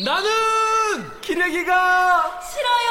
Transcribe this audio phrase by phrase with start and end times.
[0.00, 2.88] 나는 기레기가 싫어요.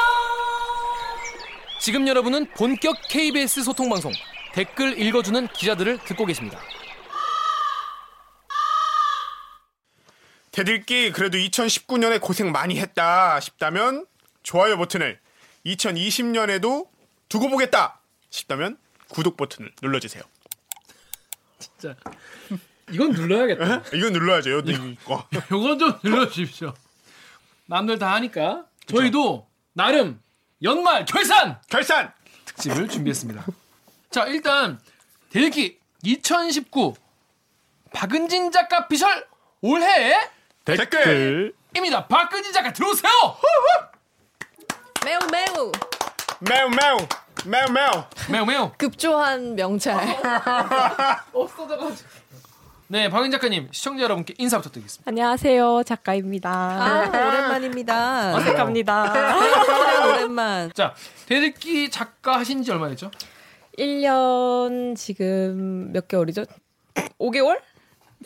[1.80, 4.12] 지금 여러분은 본격 KBS 소통 방송
[4.52, 6.60] 댓글 읽어주는 기자들을 듣고 계십니다.
[10.50, 14.06] 대들기 그래도 2019년에 고생 많이 했다 싶다면
[14.42, 15.18] 좋아요 버튼을
[15.64, 16.88] 2020년에도
[17.30, 18.76] 두고 보겠다 싶다면
[19.08, 20.22] 구독 버튼을 눌러주세요.
[21.58, 21.96] 진짜
[22.90, 23.82] 이건 눌러야겠다.
[23.94, 24.50] 이건 눌러야죠.
[24.50, 25.26] 요 이거.
[25.50, 26.74] 요건 좀 눌러주십시오.
[27.68, 30.20] 남들 다 하니까 저희도 나름
[30.62, 32.12] 연말 결산 결산.
[32.46, 33.44] 특집을 준비했습니다.
[34.10, 34.80] 자 일단
[35.30, 36.94] 대기 2019
[37.92, 39.26] 박은진 작가 피셜
[39.60, 40.16] 올해
[40.64, 42.06] 댓글 입니다.
[42.06, 43.10] 박은진 작가 들어오세요.
[45.04, 45.72] 매우 매우
[46.40, 46.98] 매우 매우
[47.44, 48.72] 매우 매우 매우 매우.
[48.78, 49.94] 급조한 명찰.
[51.32, 52.08] 없어져가지고.
[52.90, 55.08] 네, 박은 작가님 시청자 여러분께 인사 부탁드리겠습니다.
[55.10, 56.50] 안녕하세요, 작가입니다.
[56.50, 58.34] 아, 오랜만입니다.
[58.36, 59.36] 어색합니다.
[59.36, 60.72] 오랜 오랜만.
[60.74, 60.94] 자,
[61.26, 63.10] 대들기 작가 하신 지 얼마 됐죠?
[63.78, 66.44] 1년 지금 몇 개월이죠?
[67.20, 67.60] 5개월?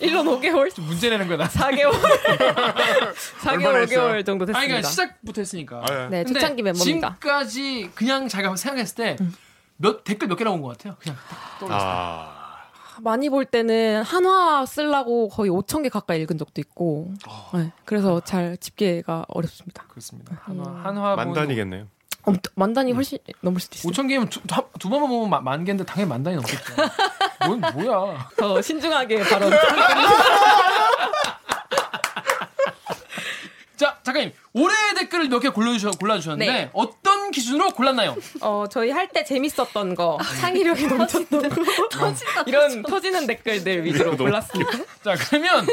[0.00, 0.81] 1년 5개월?
[0.81, 1.48] 문제 내는 나.
[1.48, 1.91] 4개월?
[1.91, 3.98] 4개월, 얼마나 했어요?
[4.12, 4.61] 5개월 정도 아니 됐습니다.
[4.61, 5.83] 그러니까 시작부터 했으니까.
[5.91, 6.09] 아, 예.
[6.09, 7.17] 네, 초창기 멤버입니다.
[7.20, 8.94] 지금까지 그냥 자기가 생각했을
[9.77, 10.94] 때몇 댓글 몇 개 나온 것 같아요.
[11.00, 11.84] 그냥 딱 떠올렸을 때.
[11.84, 12.42] 아
[13.03, 17.12] 많이 볼 때는 한화 쓰려고 거의 5천 개 가까이 읽은 적도 있고,
[17.53, 19.84] 네, 그래서 잘 집계가 어렵습니다.
[19.89, 20.39] 그렇습니다.
[20.44, 21.89] 한화 한화 만단이겠네요.
[22.25, 23.92] 어, 만단이 훨씬 넘을 수도 있어요.
[23.92, 26.75] 5천 개면 두, 두, 두 번만 보면 만, 만 개인데 당연히 만 단위 넘겠죠.
[27.47, 28.28] 뭔 뭐야?
[28.36, 29.50] 더 신중하게 발언.
[33.77, 36.70] 자 작가님 올해 댓글을 몇개 골라주셔 골라주셨는데 네.
[36.75, 38.17] 어떤 기준으로 골랐나요?
[38.41, 42.14] 어, 저희 할 때 재밌었던 거, 창의력이 넘쳤던 거,
[42.47, 44.70] 이런 터지는 댓글들 위주로 골랐습니다.
[45.05, 45.67] 자 그러면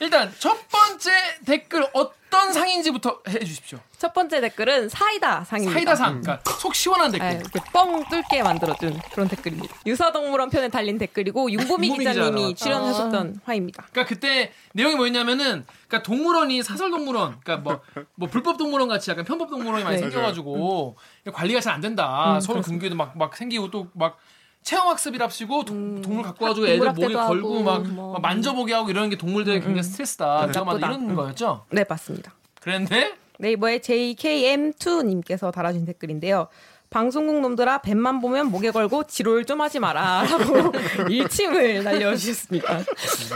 [0.00, 1.10] 일단 첫 번째
[1.44, 3.78] 댓글 어떤 상인지부터 해주십시오.
[3.98, 5.72] 첫 번째 댓글은 사이다 상입니다.
[5.72, 7.28] 사이다 상, 그러니까 속 시원한 댓글.
[7.28, 9.74] 네, 이렇게 뻥 뚫게 만들어준 그런 댓글입니다.
[9.86, 12.54] 유사동물원 편에 달린 댓글이고 윤보미 윤보미 기자 기자님이.
[12.54, 13.86] 출연하셨던 화입니다.
[13.92, 17.82] 그러니까 그때 내용이 뭐였냐면은 그러니까 동물원이 사설 동물원, 그러니까 뭐
[18.16, 20.02] 뭐 불법 동물원 같이 약간 편법 동물원이 많이 네.
[20.02, 20.96] 생겨가지고
[21.32, 22.34] 관리가 잘 안 된다.
[22.36, 24.18] 음, 서로 근교에도 막 막 생기고 또 막
[24.62, 28.12] 체험학습이랍시고 동, 동물 갖고 와가지고 애들 목에 걸고 막, 뭐.
[28.14, 30.46] 막 만져보게 하고 이러는 게 동물들에게 굉장히 스트레스다.
[30.46, 30.86] 내가 막 나쁘다.
[30.86, 31.66] 이런 거였죠.
[31.70, 32.34] 네, 맞습니다.
[32.62, 36.48] 그랬는데 네이버의 JKM2님께서 달아주신 댓글인데요.
[36.94, 40.70] 방송국 놈들아 뱀만 보면 목에 걸고 지롤 좀 하지 마라 라고
[41.10, 42.84] 일침을 날려주셨습니다.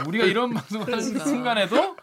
[0.07, 1.97] 우리가 이런 방송을 하는 순간에도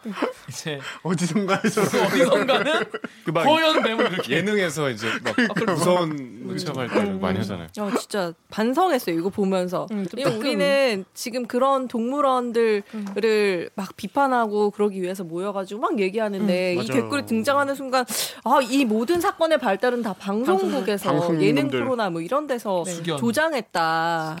[0.50, 2.84] 이제 어디선가에서 어디선가는
[3.24, 5.34] 그막 허연 뱀을 그렇게 예능에서 이제 막
[5.66, 7.68] 무서운 체험할 때 많이 하잖아요.
[7.80, 9.18] 어, 진짜 반성했어요.
[9.18, 9.86] 이거 보면서.
[9.92, 10.06] 음.
[10.14, 16.88] 우리는 지금 그런 동물원들을 막 비판하고 그러기 위해서 모여가지고 막 얘기하는데 이 맞아요.
[16.88, 18.04] 댓글이 등장하는 순간
[18.44, 21.45] 아, 이 모든 사건의 발달은 다 방송국에서 방송국들.
[21.46, 23.18] 예능 프로나 뭐 이런 데서 숙연.
[23.18, 24.38] 조장했다.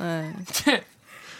[0.00, 0.34] 네.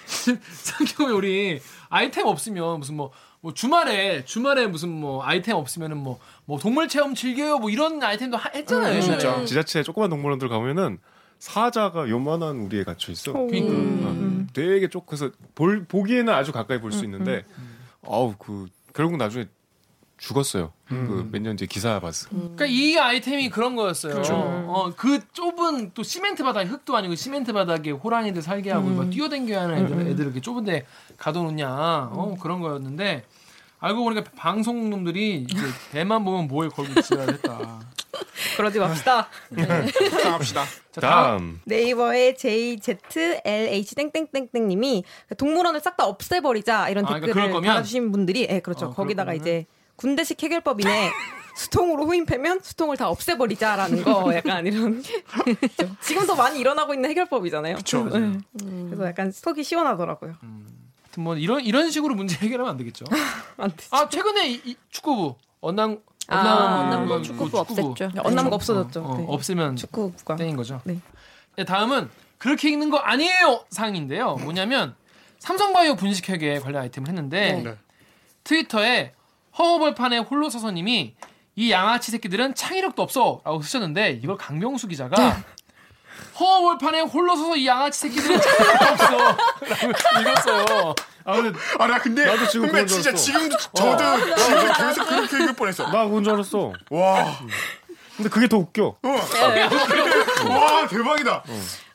[0.07, 3.11] 생각해보면 우리 아이템 없으면 무슨 뭐,
[3.41, 8.37] 뭐 주말에 주말에 무슨 뭐 아이템 없으면은 뭐, 뭐 동물 체험 즐겨요 뭐 이런 아이템도
[8.37, 8.95] 하- 했잖아요.
[8.99, 9.19] 음, 옛날에.
[9.19, 9.45] 진짜.
[9.45, 10.99] 지자체 조그만 동물원들 가면은
[11.39, 13.33] 사자가 요만한 우리에 갇혀 있어.
[13.33, 13.73] 그러니까.
[14.09, 17.45] 어, 되게 쪽 그래서 볼 보기에는 아주 가까이 볼 수 있는데
[18.07, 19.47] 아우 그 결국 나중에
[20.19, 20.73] 죽었어요.
[20.89, 22.29] 그몇년 뒤에 기사 봤어.
[22.31, 24.15] 그러니까 이 아이템이 그런 거였어요.
[24.15, 24.35] 그렇죠.
[24.35, 29.63] 어, 그 좁은 또 시멘트 바닥 흙도 아니고 시멘트 바닥에 호랑이들 살게 하고 막 뛰어댕겨야
[29.63, 30.85] 하는 애들, 애들 이렇게 좁은데
[31.17, 31.69] 가둬놓냐
[32.13, 33.25] 어, 그런 거였는데
[33.81, 35.63] 알고 보니까 방송국 놈들이 이제
[35.93, 37.81] 배만 보면 뭐에 걸고 지랄 했다.
[38.57, 39.29] 그러지 맙시다.
[40.25, 40.65] 합시다.
[40.91, 41.11] 자, 다음.
[41.11, 45.05] 다음 네이버의 JZLH 땡땡땡땡 님이
[45.37, 47.69] 동물원을 싹 다 없애버리자 이런 아, 그러니까 댓글을 그럴 거면?
[47.71, 49.41] 달아주신 분들이 예 그렇죠 어, 거기다가 거면은?
[49.41, 49.67] 이제
[49.99, 51.11] 군대식 해결법이네
[51.57, 55.97] 수통으로 후임 패면 수통을 다 없애버리자라는 거 약간 이런 그렇죠.
[56.01, 57.77] 지금도 많이 일어나고 있는 해결법이잖아요.
[57.77, 58.05] 그쵸.
[58.05, 58.39] 네.
[58.87, 60.37] 그래서 약간 속이 시원하더라고요.
[60.41, 63.07] 하여튼 뭐 이런 이런 식으로 문제 해결하면 안 되겠죠.
[63.57, 63.89] 안 되지.
[63.91, 65.99] 아 최근에 이, 이 축구부 언남
[66.29, 68.15] 아, 언남 그 축구부 없앴죠.
[68.15, 69.03] 네, 언남고 없어졌죠.
[69.03, 69.25] 어, 네.
[69.27, 70.81] 없으면 축구부가 땡인 거죠.
[70.85, 71.01] 네.
[71.57, 72.09] 네, 다음은
[72.39, 74.37] 그렇게 읽는 거 아니에요 상인데요.
[74.37, 74.95] 뭐냐면
[75.41, 77.77] 삼성바이오 분식회계 관련 아이템을 했는데 네.
[78.45, 79.15] 트위터에
[79.59, 81.15] 허허벌판에 홀로 서서님이
[81.57, 85.43] 이 양아치 새끼들은 창의력도 없어 라고 쓰셨는데 이걸 강명수 기자가
[86.39, 90.95] 허허벌판에 홀로 서서 이 양아치 새끼들은 창의력도 없어 라고 읽었어요.
[91.25, 95.37] 아 근데 아나 근데 나도 지금 근데 그건 진짜 줄 지금도 저도 지금 계속 그렇게
[95.37, 95.91] 읽을 뻔했어.
[95.91, 96.73] 나 그건 줄 알았어.
[96.91, 97.39] 와,
[98.17, 98.97] 근데 그게 더 웃겨.
[99.03, 101.43] 와 대박이다.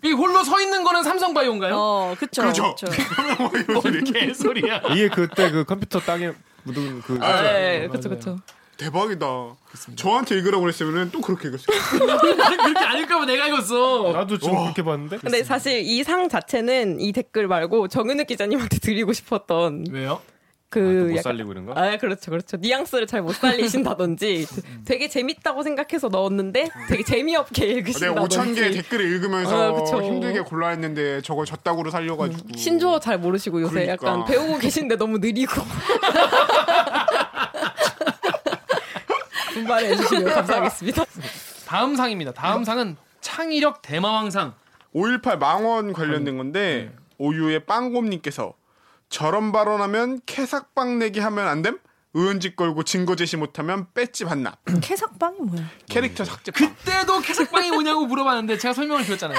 [0.03, 1.75] 이 홀로 서 있는 거는 삼성바이오인가요?
[1.75, 2.41] 어, 그쵸.
[2.43, 2.75] 그렇죠.
[2.75, 2.91] 그쵸.
[4.13, 4.81] 개소리야.
[4.91, 6.33] 이게 그때 그 컴퓨터 땅에
[6.63, 8.39] 묻은 그 아, 네, 그렇죠, 그렇죠.
[8.77, 9.25] 대박이다.
[9.95, 11.77] 저한테 읽으라고 그랬으면 또 그렇게 읽었어요.
[12.19, 14.11] 그렇게 아닐까봐 내가 읽었어.
[14.11, 15.17] 나도 지금 그렇게 봤는데.
[15.17, 20.21] 근데 사실 이 상 자체는 이 댓글 말고 정은욱 기자님한테 드리고 싶었던 왜요?
[20.81, 21.73] 그못 약간- 살리고 이런가?
[21.81, 24.45] 아 그렇죠 그렇죠 뉘앙스를 잘 못 살리신다든지
[24.85, 30.01] 되게 재밌다고 생각해서 넣었는데 되게 재미없게 내가 읽으신다든지 5천 개의 댓글을 읽으면서 어, 그쵸.
[30.03, 34.07] 힘들게 골라 했는데 저걸 저따구로 살려가지고 신조어 잘 모르시고 요새 그러니까.
[34.07, 35.53] 약간 배우고 계신데 너무 느리고
[39.53, 41.05] 분발해 주시면 감사하겠습니다.
[41.67, 42.31] 다음 상입니다.
[42.31, 44.53] 다음 상은 창의력 대마왕상.
[44.95, 46.95] 5.18 망원 관련된 건데 네.
[47.17, 48.53] 오유의 빵곰님께서
[49.13, 51.77] 저런 발언하면 캐삭빵 내기 하면 안 됨?
[52.15, 54.57] 의원직 걸고 증거 제시 못하면 배지 반납.
[54.81, 55.69] 캐삭빵이 뭐야?
[55.87, 56.75] 캐릭터 삭제빵.
[56.77, 59.37] 그때도 캐삭빵이 뭐냐고 물어봤는데 제가 설명을 드렸잖아요.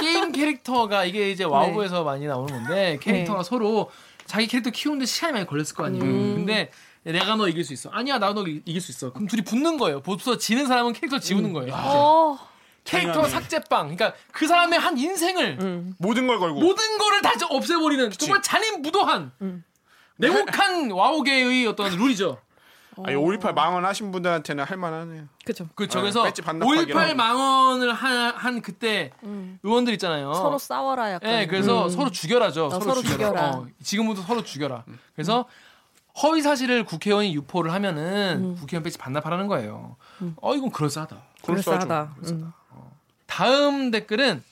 [0.00, 3.92] 게임 캐릭터가 이게 이제 와우에서 많이 나오는 건데 캐릭터가 서로
[4.24, 6.02] 자기 캐릭터 키우는데 시간이 많이 걸렸을 거 아니에요.
[6.04, 6.72] 근데
[7.04, 7.88] 내가 너 이길 수 있어.
[7.90, 9.12] 아니야, 나 너 이길 수 있어.
[9.12, 10.00] 그럼 둘이 붙는 거예요.
[10.02, 11.72] 붙어서 지는 사람은 캐릭터 지우는 거예요.
[11.76, 12.38] 어,
[12.86, 13.94] 캐릭터 삭제빵.
[13.94, 16.60] 그러니까 그 사람의 한 인생을 모든 걸 걸고.
[16.60, 19.32] 모든 거를 다 없애버리는 정말 잔인무도한
[20.16, 22.38] 냉혹한 와우계의 어떤 룰이죠.
[23.04, 25.24] 아니 5.18 망원 하신 분들한테는 할만하네요.
[25.44, 25.68] 그렇죠.
[25.74, 29.12] 그 저기서 배지 반납하기로 5.18 망언을 한, 한 그때
[29.62, 30.32] 의원들 있잖아요.
[30.32, 31.30] 서로 싸워라 약간.
[31.30, 32.70] 예, 그래서 서로 죽여라죠.
[32.70, 33.16] 서로, 서로 죽여라.
[33.28, 33.50] 죽여라.
[33.50, 34.84] 어, 지금부터 서로 죽여라.
[35.14, 35.44] 그래서
[36.22, 39.96] 허위 사실을 국회의원이 유포를 하면은 국회의원 배지 반납하라는 거예요.
[40.40, 41.16] 어, 이건 그럴싸하다.
[41.44, 42.14] 그럴싸하다.
[42.22, 42.40] 음.
[42.40, 42.54] 다
[43.26, 44.42] 음 댓글은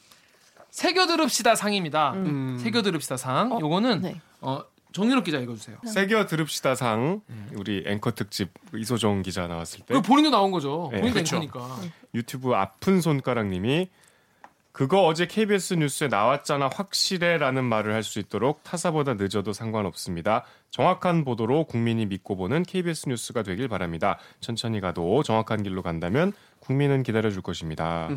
[0.71, 2.13] 새겨 들읍시다 상입니다.
[2.15, 2.59] 음.
[2.61, 3.59] 새겨 들읍시다 상.
[3.61, 4.21] 요거는 네.
[4.41, 4.63] 어,
[4.93, 5.79] 정유럽 기자 읽어주세요.
[5.87, 7.21] 새겨 들읍시다 상
[7.55, 10.89] 우리 앵커 특집 이소정 기자 나왔을 때그 본인도 나온 거죠.
[10.93, 11.37] 네, 본인도 그렇죠.
[11.37, 11.81] 앵커니까.
[12.15, 13.89] 유튜브 아픈 손가락님이
[14.75, 20.45] 그거 어제 KBS 뉴스에 나왔잖아 확실해라는 말을 할 수 있도록 타사보다 늦어도 상관없습니다.
[20.71, 24.19] 정확한 보도로 국민이 믿고 보는 KBS 뉴스가 되길 바랍니다.
[24.41, 28.09] 천천히 가도 정확한 길로 간다면 국민은 기다려줄 것입니다.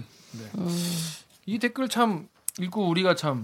[1.45, 2.27] 이 댓글 참
[2.59, 3.43] 읽고 우리가 참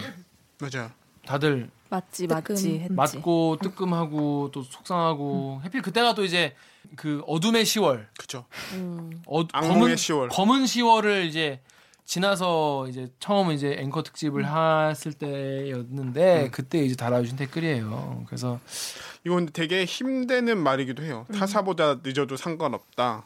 [0.60, 0.92] 맞아.
[1.27, 2.88] 다들 맞지 맞지 했지.
[2.92, 6.56] 맞고 뜨끔하고 또 속상하고 하필 그때가 또 이제
[6.95, 8.45] 그 어둠의 10월 그죠.
[9.27, 10.30] 어, 악몽의 검은 10월.
[10.31, 11.62] 검은 10월을 이제
[12.05, 18.23] 지나서 이제 처음 이제 앵커 특집을 했을 때였는데 그때 이제 달아주신 댓글이에요.
[18.27, 18.59] 그래서
[19.25, 21.25] 이건 되게 힘드는 말이기도 해요.
[21.33, 23.23] 타사보다 늦어도 상관없다.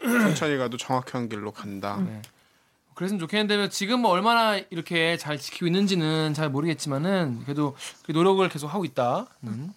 [0.00, 1.96] 천천히 가도 정확한 길로 간다.
[2.94, 7.74] 그랬으면 좋겠는데 지금 뭐 얼마나 이렇게 잘 지키고 있는지는 잘 모르겠지만은 그래도
[8.06, 9.72] 그 노력을 계속 하고 있다는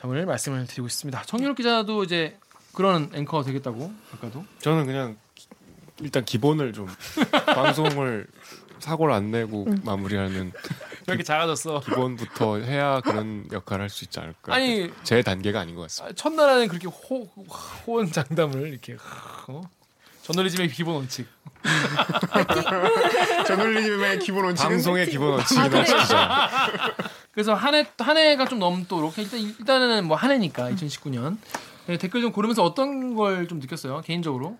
[0.00, 1.22] 점을 말씀을 드리고 있습니다.
[1.22, 2.36] 정유럽 기자도 이제
[2.74, 5.25] 그런 앵커가 되겠다고 아까도 저는 그냥 기-
[6.00, 6.86] 일단 기본을 좀
[7.54, 8.26] 방송을
[8.78, 11.80] 사고를 안 내고 마무리하는 왜 이렇게 작아졌어?
[11.80, 14.54] 기본부터 해야 그런 역할을 할 수 있지 않을까.
[14.54, 16.10] 아니 제 단계가 아닌 것 같습니다.
[16.10, 17.24] 아, 첫날에는 그렇게 호,
[17.86, 18.96] 호언장담을 이렇게
[19.48, 19.62] 어?
[20.22, 21.26] 저널리즘의 기본 원칙.
[23.46, 26.50] 저널리즘의 기본 원칙은 방송의 기본 원칙이나 지키자.
[27.32, 31.36] 그래서 한해한 해가 좀 넘도록 일단 일단은 뭐 한 해니까 2019년
[31.86, 34.58] 네, 댓글 좀 고르면서 어떤 걸 좀 느꼈어요 개인적으로.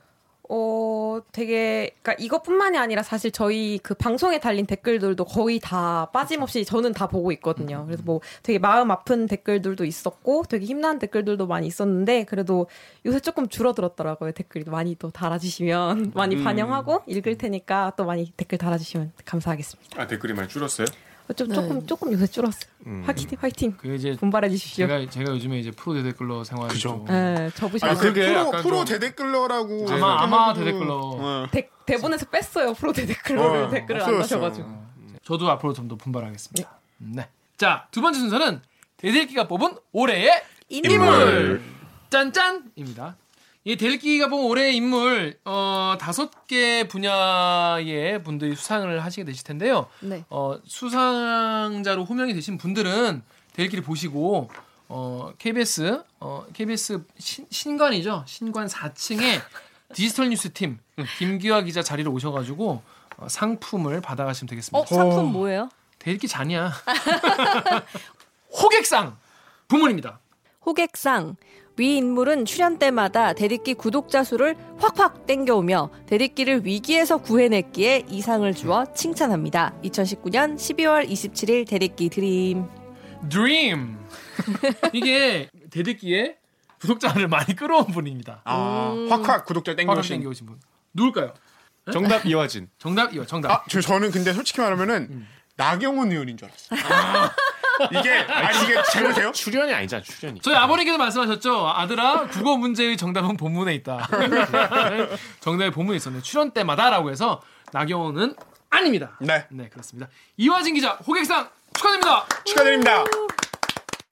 [0.49, 6.93] 어, 되게, 그니까 이것뿐만이 아니라 사실 저희 그 방송에 달린 댓글들도 거의 다 빠짐없이 저는
[6.93, 7.85] 다 보고 있거든요.
[7.87, 12.67] 그래서 뭐 되게 마음 아픈 댓글들도 있었고 되게 힘나는 댓글들도 많이 있었는데 그래도
[13.05, 14.33] 요새 조금 줄어들었더라고요.
[14.33, 20.01] 댓글이 많이 또 달아주시면 많이 반영하고 읽을 테니까 또 많이 댓글 달아주시면 감사하겠습니다.
[20.01, 20.87] 아 댓글이 많이 줄었어요?
[21.29, 22.71] 어, 좀 조금, 조금 요새 줄었어요.
[22.87, 23.03] 음.
[23.05, 23.77] 화이팅, 화이팅.
[23.79, 24.87] 그 이제 분발해 주십시오.
[24.87, 26.89] 제가 제가 요즘에 이제 프로 대댓글러 생활을 그죠.
[26.91, 27.87] 좀 네, 접으셔서.
[27.87, 30.95] 아니, 그게 프로, 프로 좀- 대댓글러라고 아마 아마 대댓글러.
[30.95, 31.47] 어.
[31.51, 32.75] 대, 대본에서 뺐어요.
[32.75, 34.19] 프로 대댓글러를 어, 댓글을 안.
[34.19, 34.87] 다셔가지고.
[35.25, 36.71] 저도 앞으로 좀 더 분발하겠습니다.
[36.99, 37.29] 네.
[37.57, 38.63] 자, 두 번째 순서는
[38.99, 40.31] 대들기가 뽑은 올해의
[40.69, 41.61] 인물.
[42.11, 43.17] 짠짠입니다.
[43.67, 49.89] 이 대들기가 뽑은 올해의 인물 어, 다섯 개 분야의 분들이 수상을 하시게 되실 텐데요.
[49.99, 50.25] 네.
[50.31, 53.23] 어, 수상자로 호명이 되신 분들은
[53.55, 54.51] 대들기를 보시고
[54.89, 58.23] 어, KBS 어, KBS 신, 신관이죠.
[58.29, 59.41] 신관 4층에
[59.93, 60.79] 디지털 뉴스 팀
[61.19, 62.83] 김기화 기자 자리로 오셔 가지고
[63.17, 64.79] 어, 상품을 받아 가시면 되겠습니다.
[64.79, 65.71] 어 상품 뭐예요?
[65.99, 66.71] 대리기 잔이야.
[68.63, 69.17] 호객상
[69.67, 70.21] 부문입니다.
[70.65, 71.35] 호객상.
[71.79, 78.87] 위 인물은 출연 때마다 대리기 구독자 수를 확확 땡겨오며 대리기를 위기에서 구해냈기에 이 상을 주어
[78.95, 79.75] 칭찬합니다.
[79.85, 82.65] 2019년 12월 27일 대리기 드림.
[83.29, 83.99] 드림.
[84.95, 86.37] 이게 대리기에
[86.81, 88.41] 구독자를 많이 끌어온 분입니다.
[88.45, 90.17] 아, 확확 구독자 땡겨오신.
[90.17, 90.61] 땡겨오신 분.
[90.95, 91.35] 누굴까요?
[91.93, 92.69] 정답 이화진.
[92.79, 93.51] 정답 이거 정답.
[93.51, 97.31] 아, 저, 저는 근데 솔직히 말하면은 나경원 의원인 줄 알았어요.
[97.99, 99.33] 이게 아니 이게 잘못해요?
[99.33, 100.41] 출연이 아니잖아 출연이.
[100.41, 101.69] 저희 아버님께서 말씀하셨죠.
[101.69, 104.09] 아들아, 국어 문제의 정답은 본문에 있다.
[105.41, 106.23] 정답의 본문에 있었네.
[106.23, 107.43] 출연 때마다라고 해서
[107.73, 108.35] 나경원은
[108.71, 109.17] 아닙니다.
[109.21, 109.47] 네.
[109.51, 110.09] 네, 그렇습니다.
[110.37, 112.27] 이화진 기자 호객상 축하드립니다.
[112.45, 113.05] 축하드립니다.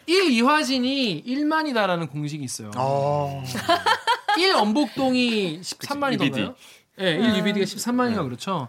[0.06, 2.71] 1 이화진이 1만이다라는 공식이 있어요.
[2.76, 3.42] 어.
[4.38, 6.54] 1 엄복동이 13만이던가요?
[7.00, 8.68] 예, 1 UBD가 13만인가 그렇죠.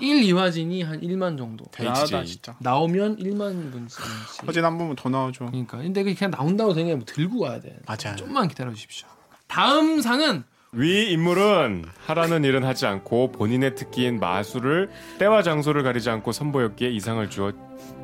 [0.00, 1.64] 1 이화진이 한 1만 정도.
[1.72, 2.56] 대단하다 진짜.
[2.60, 4.00] 나오면 1만 분씩.
[4.46, 5.46] 어제 한 번만 더 나와줘.
[5.46, 7.78] 그러니까 근데 그냥 나온다고 되게 뭐 들고 와야 돼.
[7.86, 8.16] 맞아요.
[8.16, 9.08] 좀만 기다려 주십시오.
[9.46, 16.32] 다음 상은 위 인물은 하라는 일은 하지 않고 본인의 특기인 마술을 때와 장소를 가리지 않고
[16.32, 17.52] 선보였기에 이상을 주어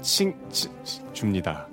[0.00, 1.66] 칭, 칭- 칭- 줍니다.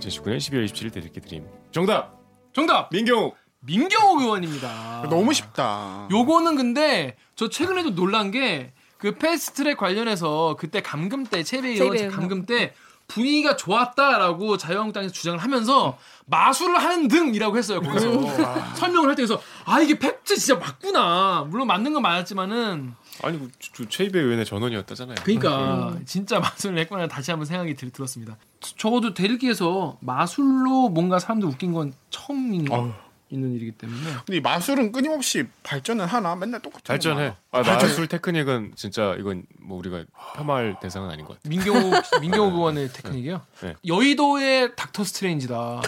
[0.00, 1.44] 2019년 12월 27일 대리기 드림.
[1.72, 2.18] 정답
[2.52, 3.36] 정답 민경욱.
[3.60, 5.06] 민경욱 의원입니다.
[5.10, 6.08] 너무 쉽다.
[6.10, 12.10] 요거는 근데 저 최근에도 놀란 게 그 패스트트랙 관련해서 그때 감금 때 최배 의원.
[12.10, 12.74] 감금 때
[13.08, 19.98] 분위기가 좋았다라고 자유한국당에서 주장을 하면서 마술을 하는 등이라고 했어요 거기서 설명을 할 때에서 아 이게
[19.98, 25.16] 팩트 진짜 맞구나 물론 맞는 건 맞았지만은 아니 그 저- 저 최이배 의원의 전원이었다잖아요.
[25.24, 28.36] 그러니까 진짜 마술을 했구나 다시 한번 생각이 들, 들었습니다
[28.76, 32.92] 적어도 대리기에서 마술로 뭔가 사람들 웃긴 건 처음 있는, 어휴.
[33.30, 36.34] 있는 일이기 때문에 근데 이 마술은 끊임없이 발전을 하나?
[36.36, 37.34] 맨날 똑같은 발전해.
[37.52, 40.04] 아, 마술 테크닉은 진짜 이건 뭐 우리가
[40.36, 41.48] 폄하할 대상은 아닌 것 같아.
[41.48, 43.40] 민경욱 민경욱 의원의 테크닉이요.
[43.62, 43.74] 네.
[43.86, 45.80] 여의도의 닥터 스트레인지다.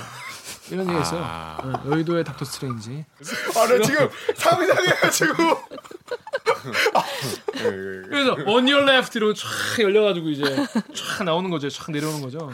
[0.70, 1.20] 이런 얘기가 있어요.
[1.24, 1.58] 아.
[1.84, 3.04] 네, 여의도의 닥터 스트레인지.
[3.56, 5.34] 아, 나 지금 상상해가지고.
[8.08, 11.68] 그래서 on your left 이러고 촥 열려가지고 이제 촥 나오는 거죠.
[11.68, 12.50] 촥 내려오는 거죠.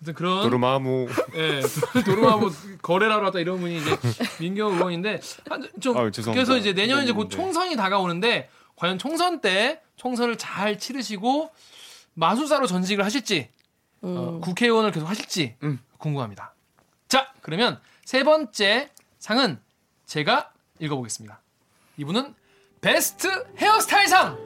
[0.00, 1.08] 아무튼 그런 도르마무.
[1.34, 3.96] 예, 도- 도로하고 거래를 하러 왔다 이런 분이 이제
[4.40, 6.32] 민경욱 의원인데 한- 좀 아유, 죄송합니다.
[6.32, 7.36] 그래서 이제 내년 이제 곧 네.
[7.36, 11.50] 총선이 다가오는데 과연 총선 때 총선을 잘 치르시고
[12.14, 13.50] 마술사로 전직을 하실지
[14.02, 15.78] 어, 국회의원을 계속 하실지 음.
[15.98, 16.54] 궁금합니다.
[17.08, 18.88] 자, 그러면 세 번째
[19.18, 19.60] 상은
[20.06, 21.38] 제가 읽어보겠습니다.
[21.98, 22.34] 이분은
[22.80, 23.28] 베스트
[23.58, 24.38] 헤어스타일상.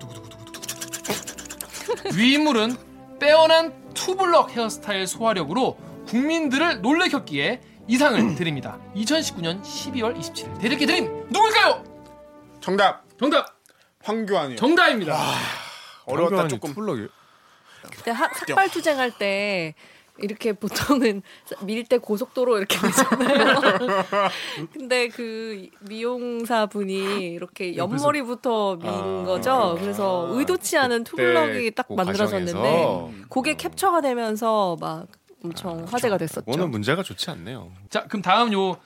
[2.16, 2.76] 위 인물은
[3.20, 5.76] 빼어난 투블럭 헤어스타일 소화력으로
[6.06, 8.78] 국민들을 놀래켰기에 이 상을 드립니다.
[8.94, 11.82] 2019년 12월 27일 대리기 드림 누굴까요?
[12.60, 13.04] 정답.
[13.18, 13.56] 정답
[14.04, 14.56] 황교안이요.
[14.56, 15.18] 정답입니다.
[16.04, 16.70] 어려웠다 조금.
[16.70, 17.08] 투블럭이.
[17.90, 19.74] 그때 하- 삭발 투쟁할 때
[20.18, 21.22] 이렇게 보통은
[21.62, 23.60] 밀 때 고속도로 이렇게 되잖아요.
[24.72, 26.94] 근데 그 미용사 분이
[27.32, 29.76] 이렇게 옆머리부터 민 아, 거죠.
[29.78, 35.06] 그래서 의도치 않은 투블럭이 딱그 만들어졌는데 과정에서 그게 캡처가 되면서 막
[35.44, 36.44] 엄청 화제가 됐었죠.
[36.46, 37.70] 오늘 문제가 좋지 않네요.
[37.90, 38.76] 자, 그럼 다음 요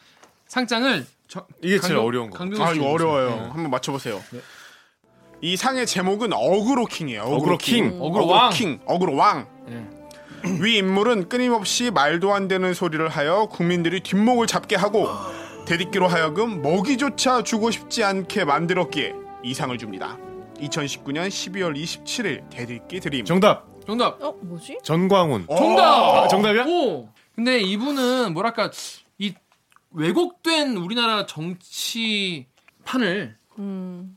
[0.49, 2.45] 상장을 저, 이게 제일 강병- 어려운 거.
[2.65, 3.31] 아, 씨 이거 어려워요.
[3.31, 3.37] 네.
[3.51, 4.21] 한번 맞춰 보세요.
[5.41, 7.23] 이 상의 제목은 어그로 킹이에요.
[7.23, 7.99] 어그로 킹.
[8.03, 8.51] 어그로 왕.
[8.53, 8.81] 킹.
[8.85, 9.47] 어그로 왕.
[9.67, 9.89] 네.
[10.61, 15.09] 위 인물은 끊임없이 말도 안 되는 소리를 하여 국민들이 뒷목을 잡게 하고
[15.67, 20.17] 댓읽기로 하여금 먹이조차 주고 싶지 않게 만들었기에 이 상을 줍니다.
[20.59, 23.25] 2019년 12월 27일 댓읽기 드림.
[23.25, 23.67] 정답.
[23.87, 24.23] 정답.
[24.23, 24.79] 어 뭐지?
[24.83, 25.45] 전광훈.
[25.49, 25.83] 어, 정답.
[25.85, 26.65] 아, 정답이야?
[26.67, 27.09] 오.
[27.35, 28.71] 근데 이분은 뭐랄까
[29.19, 29.35] 이
[29.93, 32.47] 왜곡된 우리나라 정치
[32.85, 34.17] 판을 음.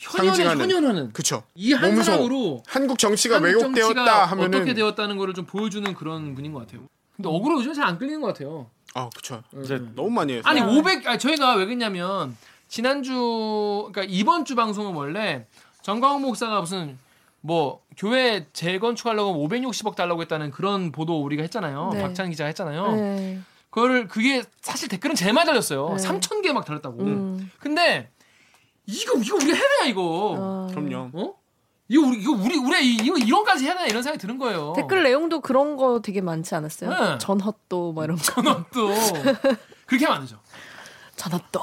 [0.00, 0.60] 상징하는.
[0.70, 1.42] 현현하는 그쵸.
[1.54, 6.34] 이한 몸소 사람으로 한국 정치가 한국 왜곡되었다 정치가 하면은 어떻게 되었다는 거를 좀 보여주는 그런
[6.34, 6.86] 분인 것 같아요.
[7.16, 8.70] 근데 어그로 요즘 잘 안 끌리는 것 같아요.
[8.94, 9.42] 아 그쵸.
[9.62, 10.48] 이제 너무 많이 해서.
[10.48, 10.66] 아니 야.
[10.66, 12.36] 500 아니 저희가 왜 그랬냐면
[12.68, 15.46] 지난주 그러니까 이번 주 방송은 원래
[15.82, 16.98] 정광훈 목사가 무슨
[17.40, 21.90] 뭐 교회 재건축하려고 560억 달라고 했다는 그런 보도 우리가 했잖아요.
[21.92, 22.02] 네.
[22.02, 22.92] 박찬 기자가 했잖아요.
[22.92, 23.40] 네.
[23.70, 25.96] 그거를 그게 사실 댓글은 제일 많이 달렸어요.
[25.98, 26.02] 네.
[26.02, 27.00] 3천 개 막 달렸다고.
[27.02, 27.50] 음.
[27.60, 28.10] 근데
[28.88, 30.34] 이거 이거 해야 되나 이거?
[30.38, 30.66] 어.
[30.70, 31.10] 그럼요.
[31.12, 31.34] 어?
[31.88, 34.72] 이거 우리 이거 우리 우리 이거 이런까지 해야 되나 이런 생각이 드는 거예요.
[34.76, 36.90] 댓글 내용도 그런 거 되게 많지 않았어요?
[36.90, 37.18] 네.
[37.18, 38.22] 전헛도 뭐 이런 거.
[38.22, 38.88] 전업도
[39.86, 40.38] 그렇게 하면 안 되죠.
[41.16, 41.60] 전헛도.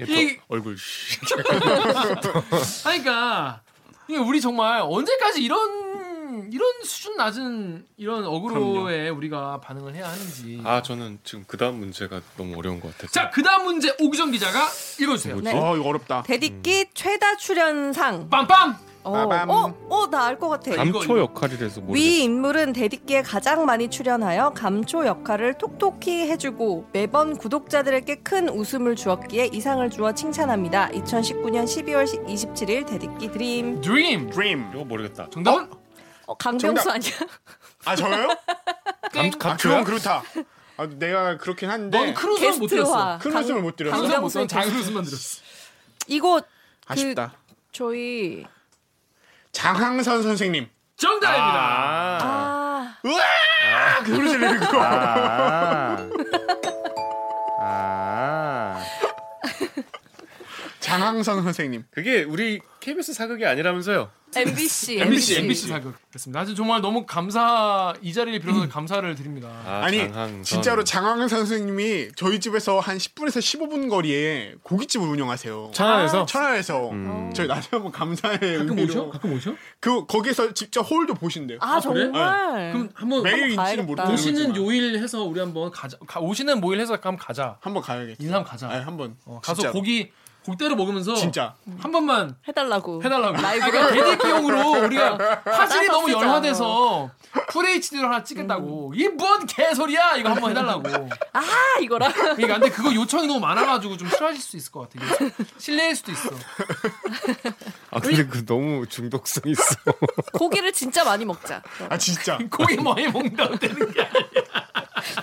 [0.00, 0.76] 이- 얼굴.
[0.78, 1.18] 씨.
[2.86, 3.60] 아니, 그러니까
[4.06, 6.07] 이게 우리 정말 언제까지 이런
[6.50, 10.60] 이런 수준 낮은 이런 어그로에 우리가 반응을 해야 하는지.
[10.64, 13.12] 아 저는 지금 그 다음 문제가 너무 어려운 것 같아서.
[13.12, 14.68] 자, 그 다음 문제 오기정 기자가
[15.00, 15.34] 읽어주세요.
[15.36, 15.44] 뭐지?
[15.48, 15.58] 네.
[15.58, 16.22] 아 이거 어렵다.
[16.22, 18.28] 대디끼 최다 출연상.
[18.30, 18.76] 빰빰.
[19.04, 19.10] 어.
[19.10, 20.70] 어, 어, 나알 것 같아.
[20.74, 21.92] 감- 감초 역할이라서 모르겠어.
[21.94, 29.46] 위 인물은 대디끼에 가장 많이 출연하여 감초 역할을 톡톡히 해주고 매번 구독자들에게 큰 웃음을 주었기에
[29.52, 30.88] 이상을 주어 칭찬합니다.
[30.90, 33.80] 2019년 12월 27일 대디끼 드림.
[33.80, 34.28] 드림.
[34.30, 34.70] 드림.
[34.74, 35.28] 이거 모르겠다.
[35.30, 35.77] 정답은 어,
[36.34, 36.94] 강병수 정답.
[36.94, 37.12] 아니야?
[37.84, 38.28] 아 저요?
[39.12, 39.78] 감아 감초야?
[39.78, 40.22] 그건 그렇다.
[40.76, 43.18] 아, 내가 그렇긴 한데 넌큰 웃음 못 들었어.
[43.40, 43.96] 웃음을 못 들었어.
[44.20, 44.46] 못 강병수의
[45.04, 45.40] 들었어.
[46.06, 46.40] 이거
[46.86, 47.32] 아쉽다.
[47.72, 48.44] 저희
[49.52, 50.68] 장항선 선생님.
[50.96, 51.58] 정답입니다.
[52.20, 52.96] 아.
[53.64, 54.78] 아, 그 소리 지르는 거.
[60.88, 61.84] 장항선 선생님.
[61.90, 64.10] 그게 우리 KBS 사극이 아니라면서요?
[64.36, 66.40] MBC, MBC MBC 사극 그렇습니다.
[66.40, 69.48] 아주 정말 너무 감사 이 자리를 빌어서 감사를 드립니다.
[69.66, 70.42] 아, 아니 장항선.
[70.42, 75.70] 진짜로 장항선 선생님이 저희 집에서 한 10분에서 15분 거리에 고깃집을 운영하세요.
[75.72, 77.30] 천안에서 천안에서 음.
[77.34, 79.08] 저희 나중에 한번 감사의 가끔 의미로 오셔?
[79.10, 79.54] 가끔 오셔?
[79.80, 81.58] 그 거기서 직접 홀도 보신대요.
[81.62, 81.80] 아?
[81.80, 82.72] 정말.
[82.72, 83.86] 그럼 한번 매일 인지는 가야겠다.
[83.86, 85.96] 모르겠지만 오시는 요일 해서 우리 한번 가자.
[86.06, 87.56] 가, 오시는 모일 해서 한번 가자.
[87.60, 88.22] 한번 가야겠죠.
[88.22, 88.68] 인사 한번 가자.
[88.68, 89.72] 아, 한번 어, 가서 진짜로.
[89.72, 90.10] 고기
[90.48, 93.02] 고기대로 먹으면서 진짜 한 번만 해달라고.
[93.04, 93.36] 해달라고.
[93.42, 93.70] 라이브로.
[93.70, 96.10] 그러니까 댓읽기용으로 우리가 화질이 너무.
[96.10, 97.10] 열화돼서
[97.50, 98.92] Full HD로 하나 찍겠다고.
[98.94, 100.16] 이게 뭔 개소리야?
[100.16, 101.10] 이거 한번 해달라고.
[101.34, 101.42] 아,
[101.82, 102.10] 이거라.
[102.12, 105.04] 그러니까 근데 그거 요청이 너무 많아가지고 좀 싫어하실 수 있을 것 같아.
[105.04, 106.30] 이게 실례일 수도 있어.
[107.90, 109.74] 아 근데 그 너무 중독성 있어.
[110.32, 111.62] 고기를 진짜 많이 먹자.
[111.90, 114.68] 아 진짜 고기 많이 먹는다고 되는 게 아니야.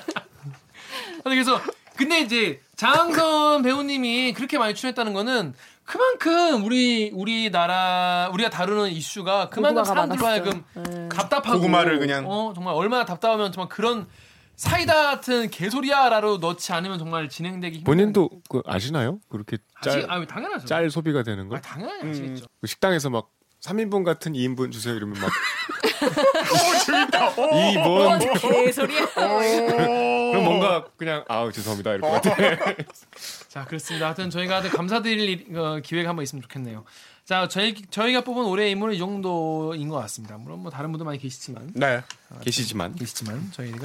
[1.25, 1.60] 아니, 그래서
[1.98, 5.54] 근데 이제 장항선 배우님이 그렇게 많이 출연했다는 거는
[5.86, 10.64] 그만큼 우리 우리나라 우리가 다루는 이슈가 그만큼 사람들로 하여금.
[10.74, 11.10] 네.
[11.10, 12.25] 답답하고 고구마를 그냥.
[12.28, 14.08] 어 정말 얼마나 답답하면 정말 그런
[14.56, 19.20] 사이다 같은 개소리야라로 넣지 않으면 정말 진행되기 힘든 본인도 그 아시나요?
[19.30, 20.66] 그렇게 짤, 아 당연하죠.
[20.66, 21.58] 짤 소비가 되는 거?
[21.58, 22.46] 아, 당연히 아시겠죠.
[22.62, 23.30] 그 식당에서 막
[23.66, 25.32] 3인분 같은 2인분 주세요 이러면 막
[26.06, 27.30] 어 재밌다.
[27.30, 27.34] 어.
[27.36, 29.06] 2분 개소리야.
[29.14, 32.36] 그럼 뭔가 그냥 아우 죄송합니다 이럴 것 같아.
[33.50, 34.08] 자 그렇습니다.
[34.08, 36.84] 하여튼 저희가 하여튼 감사드릴 일- 어, 기회가 한번 있으면 좋겠네요.
[37.24, 40.38] 자 저희 저희가 뽑은 올해의 인물은 이 정도인 것 같습니다.
[40.38, 42.04] 물론 뭐 다른 분도 많이 계시지만 네.
[42.44, 43.78] 계시지만 계시지만 저희가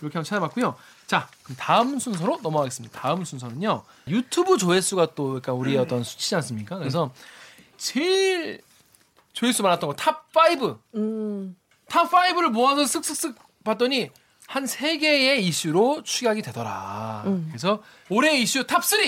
[0.00, 0.74] 이렇게 한번 찾아봤고요.
[1.06, 3.00] 자 그럼 다음 순서로 넘어가겠습니다.
[3.00, 6.76] 다음 순서는요 유튜브 조회수가 또 그러니까 우리의 어떤 수치지 않습니까?
[6.76, 7.14] 그래서
[7.78, 8.60] 제일
[9.32, 10.78] 조회수 많았던 거 Top 5.
[10.96, 11.56] 음.
[11.88, 14.10] Top 5를 모아서 쓱쓱쓱 봤더니
[14.46, 17.22] 한세 개의 이슈로 축약이 되더라.
[17.48, 19.00] 그래서 올해 이슈 Top 3.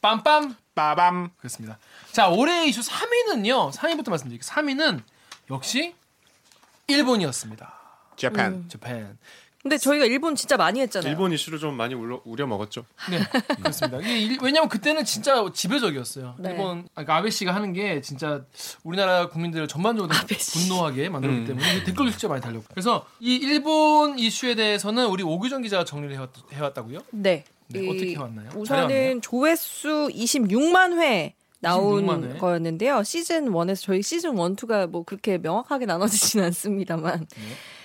[0.00, 1.30] 빰빰 빠밤.
[1.36, 1.78] 그렇습니다.
[2.12, 3.72] 자, 올해 이슈 3위는요.
[3.72, 4.48] 3위부터 말씀드릴게요.
[4.50, 5.02] 3위는
[5.50, 5.94] 역시
[6.86, 7.80] 일본이었습니다.
[8.16, 8.68] Japan.
[8.68, 9.18] Japan.
[9.62, 11.08] 근데 저희가 일본 진짜 많이 했잖아요.
[11.10, 12.84] 일본 이슈를 좀 많이 우려, 우려 먹었죠.
[13.08, 13.18] 네,
[13.62, 13.98] 그렇습니다.
[13.98, 16.34] 일- 왜냐면 그때는 진짜 지배적이었어요.
[16.40, 16.50] 네.
[16.50, 18.44] 일본 아, 그러니까 아베 씨가 하는 게 진짜
[18.82, 20.12] 우리나라 국민들을 전반적으로
[20.52, 22.64] 분노하게 만들었기 때문에 이게 댓글도 진짜 많이 달렸고.
[22.70, 26.98] 그래서 이 일본 이슈에 대해서는 우리 오규정 기자가 정리를 해왔, 해왔다고요?
[27.12, 27.44] 네.
[27.68, 28.64] 네, 이- 어떻게 해왔나요?
[28.64, 28.98] 잘해왔나요?
[29.00, 32.38] 우선은 조회수 26만 회 나온 26만 회?
[32.38, 33.04] 거였는데요.
[33.04, 37.42] 시즌 1에서 저희 시즌 1, 2가 뭐 그렇게 명확하게 나눠지진 않습니다만 네.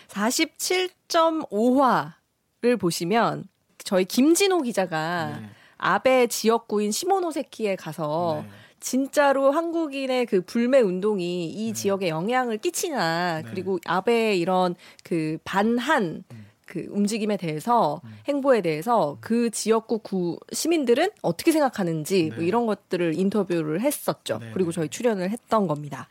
[0.08, 3.46] 47.5화를 보시면
[3.84, 5.50] 저희 김진호 기자가 네.
[5.78, 8.50] 아베 지역구인 시모노세키에 가서 네.
[8.80, 13.50] 진짜로 한국인의 그 불매 운동이 이 지역에 영향을 끼치나 네.
[13.50, 16.46] 그리고 아베의 이런 그 반한 음.
[16.66, 22.46] 그 움직임에 대해서 행보에 대해서 그 지역구 구 시민들은 어떻게 생각하는지 뭐 네.
[22.46, 24.40] 이런 것들을 인터뷰를 했었죠.
[24.40, 24.76] 네, 그리고 네.
[24.76, 26.10] 저희 출연을 했던 겁니다.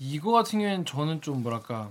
[0.00, 1.90] 이거 같은 경우에는 저는 좀 뭐랄까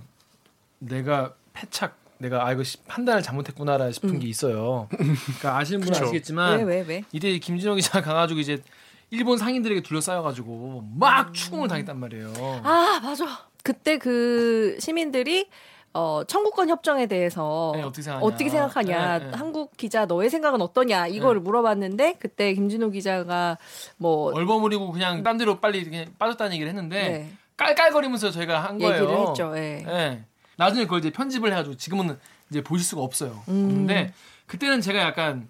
[0.78, 4.88] 내가 패착 내가 아 이거 시- 판단을 잘못했구나라 싶은 게 있어요.
[4.90, 6.02] 그러니까 아시는 분은.
[6.02, 7.02] 아시겠지만 왜 왜 왜?
[7.12, 8.62] 이때 김진호 기자가 가가지고 이제
[9.10, 12.32] 일본 상인들에게 둘러싸여가지고 막 추궁을 당했단 말이에요.
[12.64, 13.46] 아 맞아.
[13.62, 15.48] 그때 그 시민들이
[15.92, 18.26] 어, 청구권 협정에 대해서 네, 어떻게 생각하냐.
[18.26, 19.30] 어떻게 생각하냐, 네, 네.
[19.36, 23.56] 한국 기자 너의 생각은 어떠냐 이거를 물어봤는데 그때 김진호 기자가
[23.96, 29.02] 뭐 얼버무리고 그냥 딴 데로 빨리 그냥 빠졌다는 얘기를 했는데 네, 깔깔거리면서 저희가 한 거예요.
[29.04, 29.52] 얘기를 했죠.
[29.56, 30.24] 예.
[30.58, 30.62] 예.
[30.62, 32.18] 나중에 그걸 이제 편집을 해가지고 지금은
[32.50, 33.42] 이제 보실 수가 없어요.
[33.48, 33.64] 음.
[33.64, 34.12] 없는데
[34.46, 35.48] 그때는 제가 약간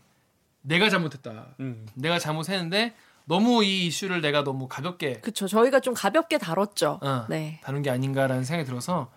[0.63, 1.55] 내가 잘못했다.
[1.61, 1.87] 음.
[1.95, 5.47] 내가 잘못했는데 너무 이 이슈를 내가 너무 가볍게 그쵸.
[5.49, 7.01] 저희가 좀 가볍게 다뤘죠.
[7.03, 7.61] 어, 네.
[7.65, 9.11] 다룬 게 아닌가라는 생각이 들어서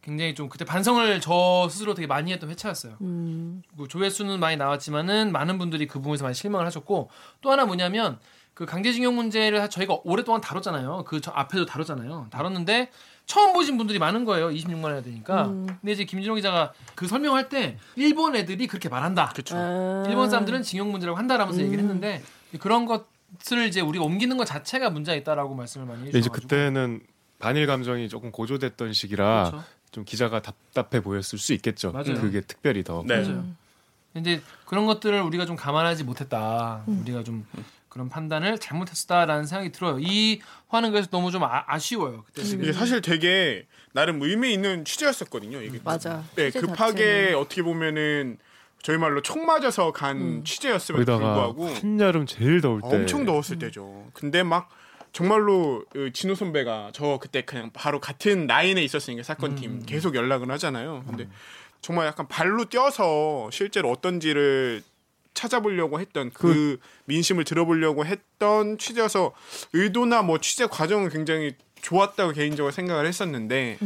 [0.00, 2.96] 굉장히 좀 그때 반성을 저 스스로 되게 많이 했던 회차였어요.
[3.02, 8.18] 음, 그 조회수는 많이 나왔지만은 많은 분들이 그 부분에서 많이 실망을 하셨고 또 하나 뭐냐면
[8.54, 11.04] 그 강제징용 문제를 저희가 오랫동안 다뤘잖아요.
[11.04, 12.28] 그저 앞에도 다뤘잖아요.
[12.30, 12.90] 다뤘는데
[13.28, 14.48] 처음 보신 분들이 많은 거예요.
[14.48, 15.48] 26만 원이야 되니까.
[15.48, 15.66] 음.
[15.66, 19.28] 근데 이제 김진호 기자가 그 설명할 때 일본 애들이 그렇게 말한다.
[19.36, 19.54] 그쵸.
[19.54, 20.04] 아.
[20.08, 22.22] 일본 사람들은 징용 문제라고 한다라면서 얘기를 했는데
[22.58, 27.02] 그런 것을 이제 우리가 옮기는 것 자체가 문제가 있다라고 말씀을 많이 근데 이제 그때는
[27.38, 29.64] 반일 감정이 조금 고조됐던 시기라 그렇죠.
[29.90, 31.92] 좀 기자가 답답해 보였을 수 있겠죠.
[31.92, 32.14] 맞아요.
[32.14, 33.04] 그게 특별히 더.
[33.06, 33.20] 네.
[33.20, 33.44] 맞아요.
[34.14, 36.82] 근데 그런 것들을 우리가 좀 감안하지 못했다.
[36.86, 37.46] 우리가 좀
[37.88, 39.98] 그런 판단을 잘못했다라는 생각이 들어요.
[40.00, 42.42] 이 화는 그래서 너무 좀 아, 쉬워요 그때.
[42.42, 45.62] 이게 사실 되게 나름 의미 있는 취재였었거든요.
[45.62, 46.22] 이게 맞아.
[46.36, 47.38] 네, 취재 급하게 자체는.
[47.38, 48.38] 어떻게 보면은
[48.82, 54.08] 저희 말로 총 맞아서 간 취재였음에도 거기다가 불구하고 한여름 제일 더울 때 엄청 더웠을 때죠.
[54.12, 54.68] 근데 막
[55.12, 60.50] 정말로 그 진호 선배가 저 그때 그냥 바로 같은 라인에 있었으니까 사건 팀 계속 연락을
[60.52, 61.04] 하잖아요.
[61.06, 61.26] 근데
[61.80, 64.82] 정말 약간 발로 뛰어서 실제로 어떤지를
[65.38, 69.32] 찾아보려고 했던 그, 민심을 들어보려고 했던 취재여서
[69.72, 73.78] 의도나 뭐 취재 과정은 굉장히 좋았다고 개인적으로 생각을 했었는데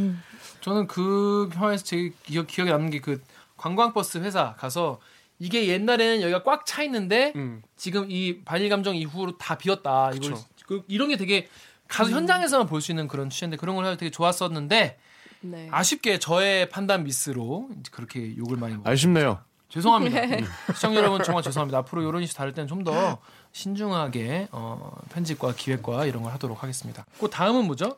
[0.61, 3.21] 저는 그 상황에서 제 기억, 기억에 남는 게 그
[3.57, 4.99] 관광버스 회사 가서
[5.39, 7.61] 이게 옛날에는 여기가 꽉 차 있는데 음.
[7.77, 10.11] 지금 이 반일 감정 이후로 다 비었다.
[10.13, 10.35] 이걸
[10.67, 11.47] 그, 이런 게 되게
[11.87, 14.97] 가서 현장에서만 볼 수 있는 그런 취재인데 그런 걸 해서 되게 좋았었는데
[15.41, 15.67] 네.
[15.71, 18.91] 아쉽게 저의 판단 미스로 이제 그렇게 욕을 많이 먹었어요.
[18.91, 19.39] 아쉽네요.
[19.73, 20.21] 죄송합니다.
[20.37, 20.45] 음.
[20.75, 21.79] 시청자 여러분 정말 죄송합니다.
[21.79, 23.17] 앞으로 이런 이슈 다룰 때는 좀 더
[23.53, 27.05] 신중하게 어, 편집과 기획과 이런 걸 하도록 하겠습니다.
[27.19, 27.97] 그 다음은 뭐죠?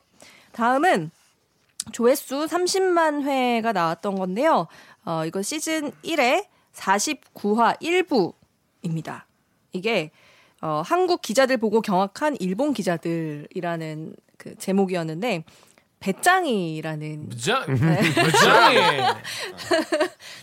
[0.51, 1.11] 다음은
[1.91, 4.67] 조회수 30만 회가 나왔던 건데요.
[5.05, 9.23] 어, 이거 시즌 1의 49화 1부입니다.
[9.71, 10.11] 이게
[10.61, 15.43] 어, 한국 기자들 보고 경악한 일본 기자들이라는 그 제목이었는데
[15.99, 17.65] 배짱이라는 배짱,
[18.15, 18.77] 배짱이,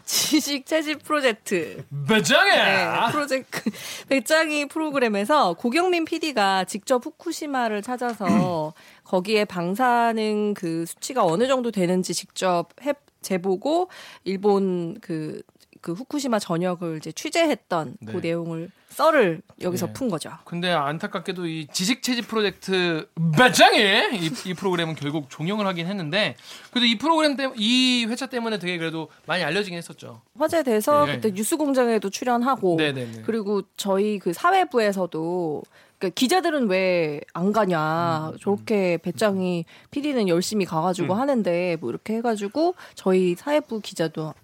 [0.04, 1.84] 지식 채집 프로젝트.
[2.08, 2.50] 배짱이.
[2.50, 3.70] 네, 프로젝트.
[4.08, 12.68] 배짱이 프로그램에서 고경민 PD가 직접 후쿠시마를 찾아서 거기에 방사능 그 수치가 어느 정도 되는지 직접
[12.82, 13.88] 해 재보고
[14.24, 15.42] 일본 그,
[15.82, 18.12] 그 후쿠시마 전역을 이제 취재했던 네.
[18.12, 19.92] 그 내용을 썰을 여기서 네.
[19.94, 20.30] 푼 거죠.
[20.44, 23.78] 근데 안타깝게도 이 지식 채집 프로젝트 배짱이
[24.18, 26.36] 이, 이 프로그램은 결국 종영을 하긴 했는데
[26.70, 30.22] 그래도 이 프로그램 때문에 이 회차 때문에 되게 그래도 많이 알려지긴 했었죠.
[30.38, 31.16] 화제돼서 네.
[31.16, 33.22] 그때 뉴스 공장에도 출연하고 네네네.
[33.26, 35.62] 그리고 저희 그 사회부에서도
[35.98, 42.74] 그러니까 기자들은 왜 안 가냐 음, 저렇게 배짱이 PD는 열심히 가가지고 하는데 뭐 이렇게 해가지고
[42.94, 44.34] 저희 사회부 기자도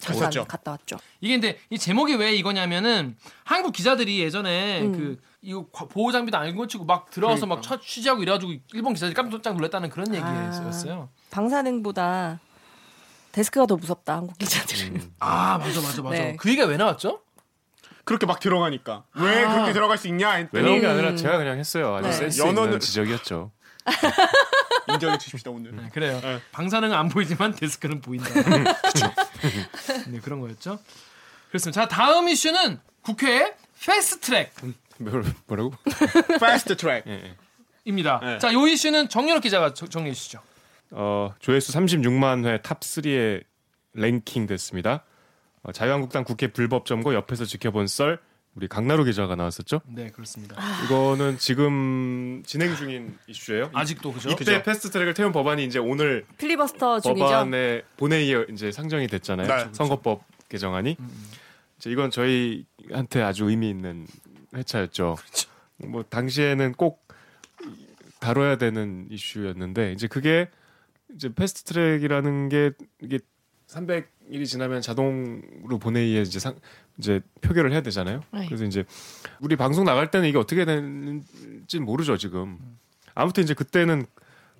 [0.00, 0.44] 잠깐 갔었죠.
[0.46, 0.96] 갔다 왔죠.
[1.20, 4.92] 이게 근데 이 제목이 왜 이거냐면은 한국 기자들이 예전에 음.
[4.92, 9.54] 그 이거 과- 보호 장비도 안 고치고 막 들어가서 막첫 취재하고 이래가지고 일본 기자들이 깜짝
[9.54, 11.08] 놀랐다는 그런 얘기였어요.
[11.30, 12.40] 방사능보다
[13.32, 15.12] 데스크가 더 무섭다 한국 기자들은.
[15.20, 16.10] 아 맞아 맞아 맞아.
[16.18, 16.36] 네.
[16.36, 17.20] 그 얘기가 왜 나왔죠?
[18.04, 19.52] 그렇게 막 들어가니까 왜 아.
[19.52, 21.94] 그렇게 들어갈 수 있냐 왜 했더니 나온 게 아니라 제가 그냥 했어요.
[21.94, 22.12] 아주 네.
[22.14, 23.52] 센스 연어는- 지적이었죠.
[24.88, 25.74] 인정해 주십시다 오늘.
[25.76, 26.20] 네, 그래요.
[26.20, 26.40] 네.
[26.52, 28.28] 방사능은 안 보이지만 데스크는 보인다.
[30.08, 30.78] 네 그런 거였죠.
[31.48, 31.82] 그렇습니다.
[31.82, 34.52] 자 다음 이슈는 국회 패스트 트랙.
[34.98, 35.72] 뭐- 뭐라고?
[36.40, 37.04] 패스트 트랙.
[37.06, 37.36] 예, 예.
[37.84, 38.20] 입니다.
[38.22, 38.38] 네.
[38.38, 40.40] 자, 요 이슈는 정연욱 기자가 저- 정리해 주시죠.
[40.90, 43.42] 어, 조회수 36만 회 Top 3에
[43.94, 45.04] 랭킹 됐습니다.
[45.62, 48.20] 어, 자유한국당 국회 불법 점거 옆에서 지켜본 썰
[48.56, 49.80] 우리 강나루 기자가 나왔었죠.
[49.86, 50.56] 네, 그렇습니다.
[50.84, 53.70] 이거는 지금 진행 중인 이슈예요.
[53.72, 54.30] 아직도 그죠?
[54.30, 57.24] 이때 패스트 트랙을 태운 법안이 이제 오늘 필리버스터 중이죠.
[57.24, 59.46] 법안에 본회의에 이제 상정이 됐잖아요.
[59.46, 59.68] 네.
[59.72, 60.96] 선거법 개정안이.
[61.78, 64.06] 이제 이건 저희한테 아주 의미 있는
[64.54, 65.16] 회차였죠.
[65.86, 67.06] 뭐 당시에는 꼭
[68.18, 70.50] 다뤄야 되는 이슈였는데 이제 그게
[71.14, 73.20] 이제 패스트 트랙이라는 게 이게
[73.70, 76.56] 300일이 지나면 자동으로 본회의에 이제 상
[76.98, 78.22] 이제 표결을 해야 되잖아요.
[78.32, 78.46] 네.
[78.46, 78.84] 그래서 이제
[79.40, 82.58] 우리 방송 나갈 때는 이게 어떻게 되는지 모르죠 지금.
[83.14, 84.06] 아무튼 이제 그때는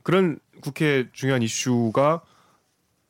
[0.02, 2.22] 그런 국회 중요한 이슈가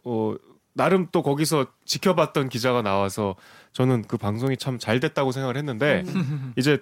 [0.04, 0.34] 어
[0.72, 3.36] 나름 또 거기서 지켜봤던 기자가 나와서
[3.72, 6.02] 저는 그 방송이 참 잘 됐다고 생각을 했는데
[6.56, 6.78] 이제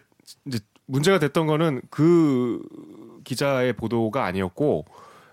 [0.46, 2.62] 이제 문제가 됐던 거는 그
[3.24, 4.84] 기자의 보도가 아니었고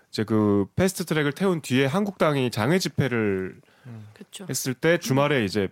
[0.10, 3.62] 이제 그 패스트 트랙을 태운 뒤에 한국당이 장외 집회를
[4.13, 4.45] 그렇죠.
[4.50, 5.69] 했을 때 주말에 이제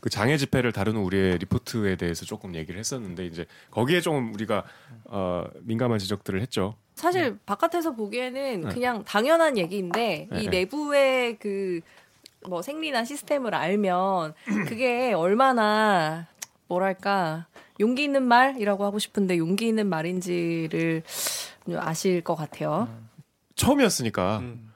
[0.00, 4.64] 그 장외 집회를 다루는 우리의 리포트에 대해서 조금 얘기를 했었는데 이제 거기에 좀 우리가
[5.04, 6.76] 어 민감한 지적들을 했죠.
[6.94, 8.68] 사실 바깥에서 보기에는 네.
[8.68, 10.60] 그냥 당연한 얘기인데 네, 이 네.
[10.60, 11.80] 내부의 그
[12.46, 14.34] 뭐 생리나 시스템을 알면
[14.68, 16.26] 그게 얼마나
[16.68, 17.46] 뭐랄까
[17.80, 21.02] 용기 있는 말이라고 하고 싶은데 용기 있는 말인지를
[21.64, 22.88] 좀 아실 것 같아요.
[23.54, 24.67] 처음이었으니까 음.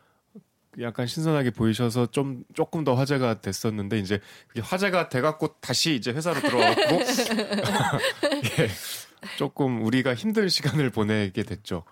[0.80, 6.40] 약간 신선하게 보이셔서 좀 조금 더 화제가 됐었는데 이제 그게 화제가 돼갖고 다시 이제 회사로
[6.40, 6.80] 들어왔고
[8.58, 8.68] 예,
[9.36, 11.84] 조금 우리가 힘든 시간을 보내게 됐죠.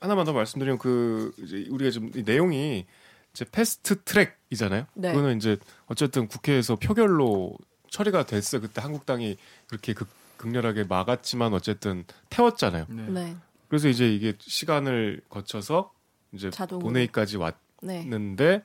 [0.00, 2.86] 하나만 더 말씀드리면 그 이제 우리가 지금 이 내용이
[3.32, 4.86] 이제 패스트 트랙이잖아요.
[4.94, 5.12] 네.
[5.12, 7.56] 그거는 이제 어쨌든 국회에서 표결로
[7.90, 8.60] 처리가 됐어.
[8.60, 12.86] 그때 한국당이 그렇게 극, 극렬하게 막았지만 어쨌든 태웠잖아요.
[12.88, 13.02] 네.
[13.08, 13.36] 네.
[13.68, 15.92] 그래서 이제 이게 시간을 거쳐서
[16.32, 16.50] 이제.
[16.50, 17.38] 본회의까지 네.
[17.82, 18.62] 왔는데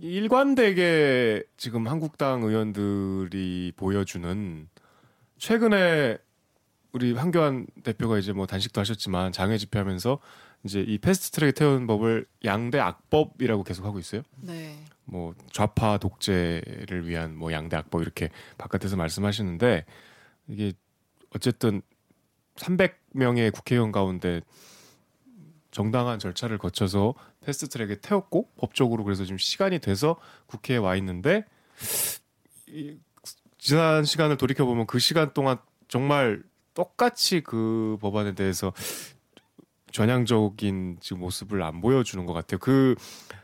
[0.00, 4.68] 일관되게 지금 한국당 의원들이 보여주는
[5.38, 6.18] 최근에
[6.92, 10.18] 우리 황교안 대표가 이제 뭐 단식도 하셨지만 장외 집회하면서
[10.64, 14.22] 이제 이 패스트 트랙 태운 법을 양대 악법이라고 계속 하고 있어요.
[14.40, 14.78] 네.
[15.04, 19.84] 뭐 좌파 독재를 위한 뭐 양대 악법 이렇게 바깥에서 말씀하시는데
[20.48, 20.72] 이게
[21.34, 21.82] 어쨌든
[22.56, 24.40] 300명의 국회의원 가운데
[25.78, 31.44] 정당한 절차를 거쳐서 패스트 트랙에 태웠고 법적으로 그래서 지금 시간이 돼서 국회에 와 있는데
[32.68, 32.96] 이,
[33.58, 35.58] 지난 시간을 돌이켜 보면 그 시간 동안
[35.88, 36.42] 정말
[36.74, 38.72] 똑같이 그 법안에 대해서
[39.92, 42.58] 전향적인 지금 모습을 안 보여주는 것 같아요.
[42.58, 42.94] 그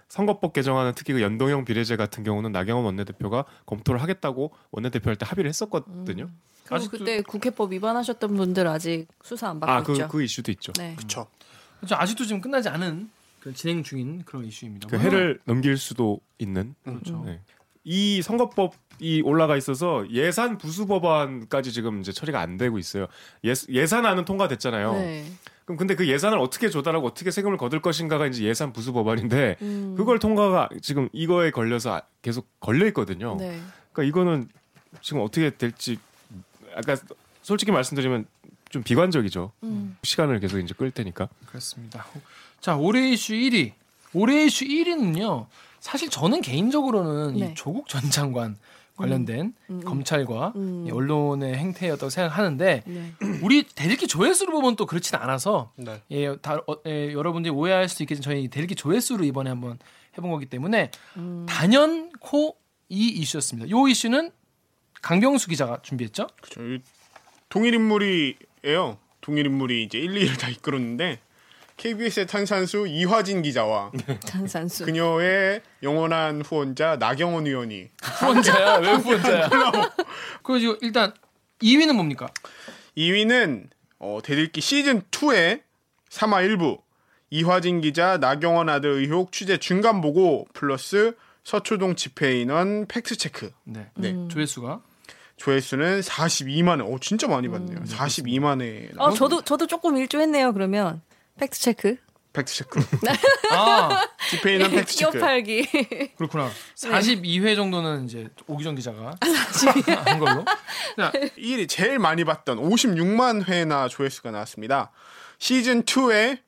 [0.08, 5.26] 선거법 개정안은 특히 그 연동형 비례제 같은 경우는 나경원 원내대표가 검토를 하겠다고 원내대표 할 때
[5.26, 6.30] 합의를 했었거든요.
[6.64, 10.08] 그리고 아직도- 그때 국회법 위반하셨던 분들 아직 수사 안 받고 아, 그, 있죠.
[10.08, 10.72] 그 이슈도 있죠.
[10.78, 10.94] 네.
[10.96, 11.26] 그렇죠.
[11.80, 11.96] 그렇죠.
[11.96, 14.88] 아직도 지금 끝나지 않은 그 진행 중인 그런 이슈입니다.
[14.88, 16.74] 그 해를 넘길 수도 있는.
[16.84, 17.22] 그렇죠.
[17.24, 17.40] 네.
[17.84, 23.06] 이 선거법이 올라가 있어서 예산 부수 법안까지 지금 이제 처리가 안 되고 있어요.
[23.44, 24.92] 예, 예산안은 통과됐잖아요.
[24.92, 25.24] 네.
[25.64, 29.94] 그럼 근데 그 예산을 어떻게 조달하고 어떻게 세금을 거둘 것인가가 이제 예산 부수 법안인데 음.
[29.96, 33.36] 그걸 통과가 지금 이거에 걸려서 계속 걸려 있거든요.
[33.38, 33.60] 네.
[33.92, 34.48] 그러니까 이거는
[35.00, 35.98] 지금 어떻게 될지
[36.74, 36.96] 아까
[37.42, 38.26] 솔직히 말씀드리면
[38.70, 39.52] 좀 비관적이죠.
[39.64, 39.96] 음.
[40.02, 41.28] 시간을 계속 이제 끌 테니까.
[41.46, 42.06] 그렇습니다.
[42.61, 43.72] 자 올해 이슈 1위.
[44.14, 45.46] 올해 이슈 1위는요.
[45.80, 47.50] 사실 저는 개인적으로는 네.
[47.50, 48.56] 이 조국 전 장관
[48.96, 49.80] 관련된 음.
[49.80, 50.85] 검찰과 음.
[50.87, 53.12] 이 언론의 행태였다고 생각하는데 네.
[53.42, 56.02] 우리 대리기 조회수로 보면 또 그렇진 않아서 네.
[56.11, 59.78] 예, 다, 어, 예, 여러분들이 오해할 수 있겠지만 저희 대리기 조회수로 이번에 한번
[60.16, 61.46] 해본 거기 때문에 음.
[61.48, 62.56] 단연코
[62.90, 63.70] 이 이슈였습니다.
[63.70, 64.30] 요 이슈는
[65.00, 66.26] 강병수 기자가 준비했죠?
[66.42, 66.62] 그렇죠.
[66.62, 66.83] 이
[67.48, 68.98] 동일 인물이 에요.
[69.20, 71.20] 동일 인물이 이제 1, 2를 다 이끌었는데
[71.76, 73.90] KBS의 탄산수 이화진 기자와
[74.26, 74.84] 탄산수.
[74.84, 79.48] 그녀의 영원한 후원자 나경원 의원이 후원자야 왜 후원자야?
[80.42, 81.14] 그리고 일단
[81.62, 82.28] 2위는 뭡니까?
[82.96, 83.68] 2위는
[83.98, 85.62] 어, 대들기 시즌 2의
[86.10, 86.80] 3화 1부
[87.30, 93.88] 이화진 기자 나경원 아들 의혹 취재 중간 보고 플러스 서초동 집회 인원 팩트 체크 네,
[93.94, 94.14] 네.
[94.28, 94.82] 조회수가
[95.40, 96.83] 조회수는 42만 회.
[96.85, 97.81] 오 진짜 많이 봤네요.
[97.85, 98.90] 42만 회.
[98.98, 100.53] 어, 저도 저도 조금 일조했네요.
[100.53, 101.00] 그러면
[101.38, 101.96] 팩트 체크.
[102.35, 102.79] 팩트 체크.
[103.50, 103.88] 아
[104.29, 105.12] 집회 인원 팩트 체크.
[105.12, 106.12] 기업팔기.
[106.16, 106.50] 그렇구나.
[106.76, 109.14] 42회 정도는 이제 옥유정 기자가
[110.05, 110.44] 한 걸로.
[110.98, 114.92] 자, 1위 제일 많이 봤던 56만 회나 조회수가 나왔습니다.
[115.38, 116.38] 시즌 2의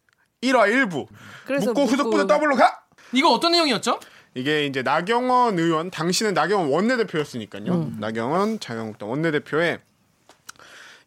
[0.43, 1.07] 1화 1부.
[1.47, 2.83] 그래서 묻고 후속보도 더블로 가.
[3.15, 3.99] 이거 어떤 내용이었죠?
[4.35, 7.93] 이게 이제 나경원 의원 당신은 나경원 원내대표였으니까요.
[7.99, 9.79] 나경원 자유한국당 원내대표의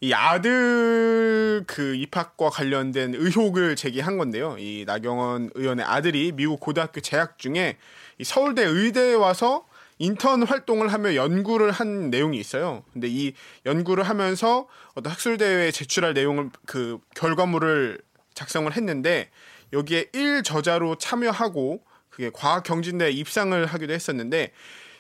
[0.02, 4.58] 이 아들 그 입학과 관련된 의혹을 제기한 건데요.
[4.60, 7.78] 이 나경원 의원의 아들이 미국 고등학교 재학 중에
[8.20, 9.66] 이 서울대 의대에 와서
[9.98, 12.84] 인턴 활동을 하며 연구를 한 내용이 있어요.
[12.94, 13.34] 근데 이
[13.66, 18.00] 연구를 하면서 어떤 학술 대회에 제출할 내용을 그 결과물을
[18.34, 19.30] 작성을 했는데
[19.74, 21.82] 여기에 1저자로 참여하고
[22.16, 24.52] 그게 과학 경진대에 입상을 하기도 했었는데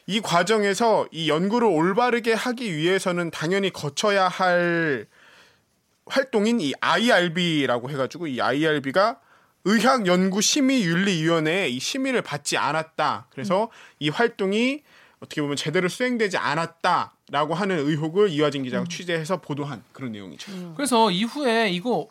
[0.05, 5.07] 이 과정에서 이 연구를 올바르게 하기 위해서는 당연히 거쳐야 할
[6.05, 9.21] 활동인 이 IRB라고 해가지고 이 IRB가
[9.63, 13.27] 의학연구심의윤리위원회에 이 심의를 받지 않았다.
[13.31, 14.83] 그래서 이 활동이
[15.19, 20.73] 어떻게 보면 제대로 수행되지 않았다라고 하는 의혹을 이화진 기자가 취재해서 보도한 그런 내용이죠.
[20.75, 22.09] 그래서 이후에 이거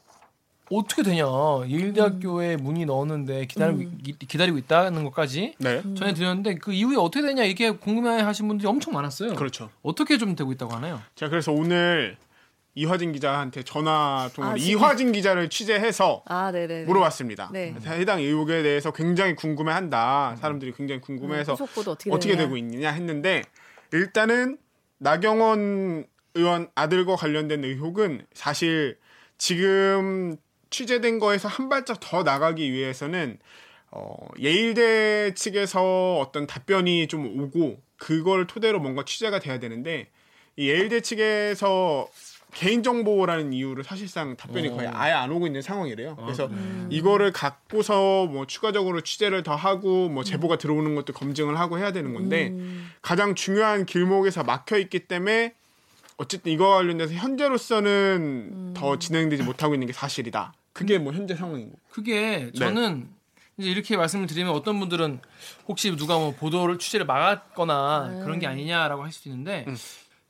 [0.71, 1.25] 어떻게 되냐
[1.69, 7.71] 예일대학교에 문의 넣었는데 기다리고 기- 기다리고 있다는 것까지 네, 전해드렸는데 그 이후에 어떻게 되냐 이게
[7.71, 9.35] 궁금해하신 분들이 엄청 많았어요.
[9.35, 9.71] 그렇죠.
[9.83, 11.01] 어떻게 좀 되고 있다고 하나요?
[11.15, 12.17] 자, 그래서 오늘
[12.77, 14.57] 이화진 기자한테 전화 통화로 아?
[14.59, 16.51] 이화진 기자를 취재해서 아.
[16.87, 17.51] 물어봤습니다.
[17.53, 17.75] 네.
[17.87, 20.37] 해당 의혹에 대해서 굉장히 궁금해한다.
[20.41, 22.47] 사람들이 굉장히 궁금해해서 후속보도 어떻게, 어떻게 되느냐.
[22.47, 23.43] 되고 있느냐 했는데
[23.93, 24.59] 일단은
[24.99, 28.99] 나경원 의원 아들과 관련된 의혹은 사실
[29.39, 30.37] 지금
[30.75, 33.39] 취재된 거에서 한 발짝 더 나가기 위해서는
[33.93, 40.09] 어, 예일대 측에서 어떤 답변이 좀 오고 그걸 토대로 뭔가 취재가 돼야 되는데
[40.57, 42.09] 이 예일대 측에서
[42.55, 46.17] 개인정보라는 이유로 사실상 답변이 거의 아예 안 오고 있는 상황이래요.
[46.17, 46.49] 그래서
[46.91, 52.15] 이거를 갖고서 뭐 추가적으로 취재를 더 하고 뭐 제보가 들어오는 것도 검증을 하고 해야 되는
[52.15, 52.53] 건데
[53.01, 55.55] 가장 중요한 길목에서 막혀 있기 때문에
[56.17, 60.53] 어쨌든 이거 관련돼서 현재로서는 더 진행되지 못하고 있는 게 사실이다.
[60.75, 61.77] 그게 뭐 현재 상황인 거.
[61.89, 63.09] 그게 저는
[63.57, 65.21] 이제 이렇게 말씀을 드리면 어떤 분들은
[65.69, 69.65] 혹시 누가 뭐 보도를 취재를 막았거나 그런 게 아니냐라고 할 수도 있는데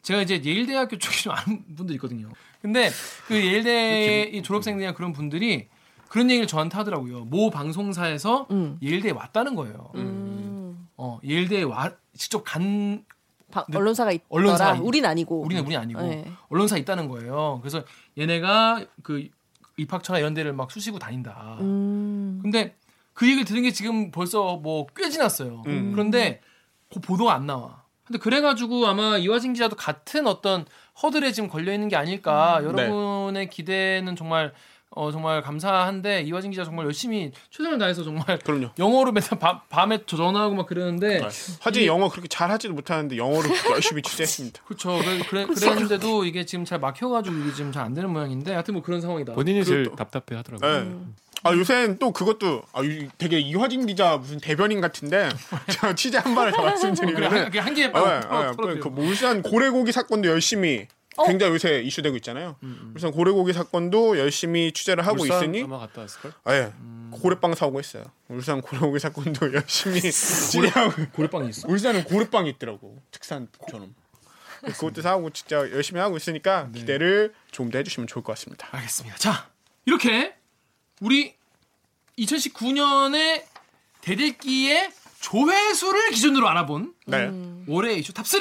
[0.03, 2.29] 제가 이제 예일대학교 쪽에 좀 아는 분들이 있거든요.
[2.61, 2.91] 근데
[3.27, 5.69] 그 예일대 이 졸업생들이나 그런 분들이
[6.09, 7.25] 그런 얘기를 저한테 하더라고요.
[7.25, 8.79] 모 방송사에서 음.
[8.83, 9.91] 예일대에 왔다는 거예요.
[9.95, 10.87] 음.
[10.99, 13.03] 어, 예일대에 와 직접 간
[13.51, 14.29] 바- 언론사가 있더라.
[14.29, 15.41] 언론사가 있- 우린 아니고.
[15.41, 16.31] 우리는 우리 아니고 네.
[16.51, 17.61] 언론사 있다는 거예요.
[17.63, 17.83] 그래서
[18.19, 19.29] 얘네가 그
[19.77, 21.59] 입학처나 이런 데를 막 수시고 다닌다.
[21.61, 22.39] 음.
[22.43, 22.77] 근데
[23.13, 25.63] 그 얘기를 들은 게 지금 벌써 뭐 꽤 지났어요.
[25.67, 25.93] 음.
[25.93, 26.41] 그런데
[26.93, 27.85] 그 보도가 안 나와.
[28.05, 30.67] 근데 그래가지고 아마 이화진 기자도 같은 어떤
[31.03, 32.61] 허들에 지금 걸려 있는 게 아닐까.
[32.61, 32.67] 네.
[32.67, 34.53] 여러분의 기대는 정말
[34.97, 38.71] 어 정말 감사한데 이화진 기자 정말 열심히 최선을 다해서 정말 그럼요.
[38.79, 41.21] 영어로 맨날 밤, 밤에 저 전화하고 막 그러는데
[41.61, 44.63] 하지 영어 그렇게 잘 하지도 못하는데 영어로 열심히 취재했습니다.
[44.67, 44.99] 그렇죠.
[44.99, 48.83] 그래, 그래, 그랬는데도 이게 지금 잘 막혀가지고 이게 지금 잘 안 되는 모양인데 하여튼 뭐
[48.83, 49.35] 그런 상황이다.
[49.35, 50.85] 본인이 제일 답답해 하더라고요.
[50.85, 50.97] 네.
[51.43, 55.29] 아 요새는 또 그것도 아, 이- 되게 이화진 기자 무슨 대변인 같은데
[55.69, 58.53] 제가 취재 한 발을 더 그래 말씀드리면 한, 그냥 한 개에 아, 빠 아, 아,
[58.57, 61.27] 그 울산 고래고기 사건도 열심히 어?
[61.27, 62.57] 굉장히 요새 이슈되고 있잖아요.
[62.95, 66.33] 울산 고래고기 사건도 열심히 취재를 하고 울산 있으니 아마 갔다 왔을 걸.
[66.45, 66.73] 아, 예.
[67.13, 68.05] 고래빵 사오고 있어요.
[68.29, 71.69] 울산 고래고기 사건도 열심히 취재하고 고래빵이 있어.
[71.69, 73.95] 울산은 고래빵이 있더라고 특산처럼.
[74.63, 78.69] 그것도 사오고 진짜 열심히 하고 있으니까 기대를 좀 더 해주시면 좋을 것 같습니다.
[78.73, 79.17] 알겠습니다.
[79.19, 79.51] 자
[79.85, 80.35] 이렇게
[81.01, 81.35] 우리
[82.19, 83.45] 2019년에
[84.01, 87.31] 대들기의 조회수를 기준으로 알아본 네.
[87.67, 88.41] 올해 이슈 top 3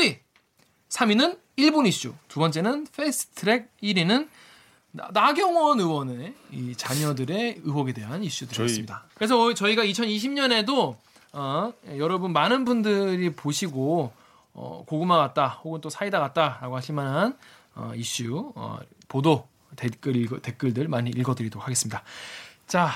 [0.89, 4.27] 3위는 일본 이슈 두 번째는 패스트 트랙 1위는
[4.91, 9.05] 나, 나경원 의원의 이 자녀들의 의혹에 대한 이슈들이었습니다.
[9.15, 10.95] 그래서 어, 저희가 2020년에도
[11.33, 14.11] 어, 여러분 많은 분들이 보시고
[14.53, 17.37] 어, 고구마 같다 혹은 또 사이다 같다라고 하실 만한
[17.75, 22.03] 어, 이슈 어, 보도 댓글 읽어, 댓글들 많이 읽어드리도록 하겠습니다.
[22.67, 22.91] 자,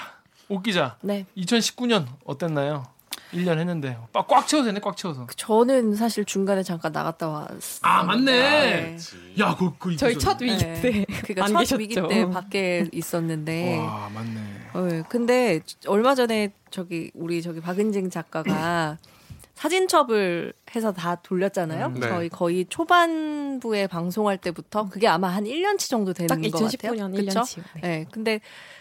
[0.49, 1.25] 옥 기자, 네.
[1.35, 2.85] 2019년 어땠나요?
[3.33, 5.27] 1년 했는데 빡, 꽉 채워서 했네, 꽉 채워서.
[5.35, 7.79] 저는 사실 중간에 잠깐 나갔다 왔어요.
[7.81, 8.97] 아 맞네.
[9.39, 10.17] 야, 그, 그 저희.
[10.17, 11.77] 첫 위기 때 그러니까 안 첫 계셨죠.
[11.77, 13.77] 위기 때 밖에 있었는데.
[13.79, 14.39] 와, 맞네.
[14.73, 18.97] 어, 근데 얼마 전에 저기 우리 저기 박은진 작가가
[19.55, 21.87] 사진첩을 해서 다 돌렸잖아요.
[21.87, 22.07] 음, 네.
[22.07, 26.93] 저희 거의 초반부에 방송할 때부터 그게 아마 한 1년치 정도 되는 딱것 같아요.
[26.93, 27.41] 2019년 그쵸?
[27.41, 27.63] 1년치.
[27.75, 27.81] 네.
[27.81, 28.05] 네.
[28.11, 28.39] 근데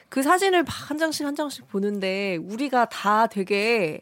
[0.09, 4.01] 그 사진을 막한 장씩 한 장씩 보는데 우리가 다 되게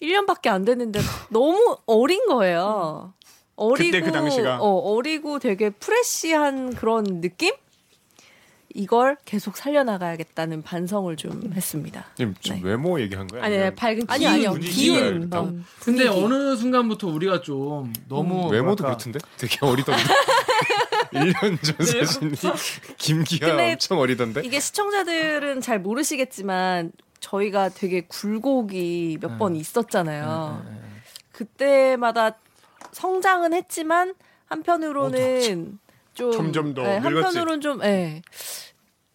[0.00, 3.14] 1년밖에 안 됐는데 너무 어린 거예요.
[3.56, 4.58] 어리고 그때 그 당시가.
[4.60, 7.54] 어, 어리고 되게 프레시한 그런 느낌?
[8.76, 12.04] 이걸 계속 살려나가야겠다는 반성을 좀 했습니다.
[12.14, 12.68] 지금, 지금 네.
[12.68, 13.42] 외모 얘기한 거야?
[13.42, 15.30] 아니, 아니 밝은 아니 아니요 분위기가 기운.
[15.32, 16.06] 어, 근데.
[16.08, 19.18] 어느 순간부터 우리가 좀 너무 외모도 뭐랄까, 그렇던데?
[19.38, 20.02] 되게 어리던데.
[21.12, 22.34] 1년 전 사진이
[22.98, 24.42] 김기아 근데 엄청 어리던데.
[24.44, 30.62] 이게 시청자들은 잘 모르시겠지만 저희가 되게 굴곡이 몇번 있었잖아요.
[30.64, 30.86] 네, 네, 네.
[31.32, 32.36] 그때마다
[32.92, 34.14] 성장은 했지만
[34.46, 35.78] 한편으로는
[36.14, 36.96] 좀 점점 더 네.
[36.98, 38.22] 한편으로는 좀 예.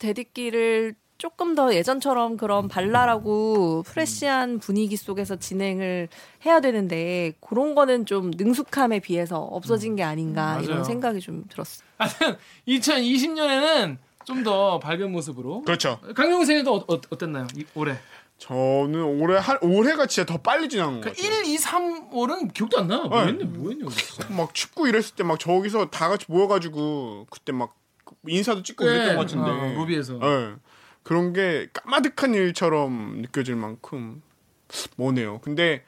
[0.02, 6.08] 대디끼를 조금 더 예전처럼 그런 발랄하고 프레시한 분위기 속에서 진행을
[6.46, 10.64] 해야 되는데 그런 거는 좀 능숙함에 비해서 없어진 게 아닌가 맞아요.
[10.64, 11.88] 이런 생각이 좀 들었어요.
[12.00, 12.38] 하여튼
[12.68, 15.62] 2020년에는 좀 더 밝은 모습으로.
[15.62, 16.00] 그렇죠.
[16.16, 17.46] 강용생도 어, 어, 어땠나요?
[17.56, 17.96] 이, 올해.
[18.40, 21.42] 저는 올해 한 올해가 진짜 더 빨리 지난 것 그러니까 같아요.
[21.44, 23.04] 1, 2, 3월은 기억도 안 나.
[23.04, 23.28] 뭐 네.
[23.28, 27.76] 했네, 뭐 했냐, 우리 막 춥고 이랬을 때 막 저기서 다 같이 모여가지고 그때 막
[28.28, 29.50] 인사도 찍고 그랬던 것 같은데.
[29.50, 30.20] 어, 로비에서.
[30.22, 30.56] 예.
[31.04, 34.22] 그런 게 까마득한 일처럼 느껴질 만큼
[34.98, 35.40] 뭐네요.
[35.40, 35.84] 근데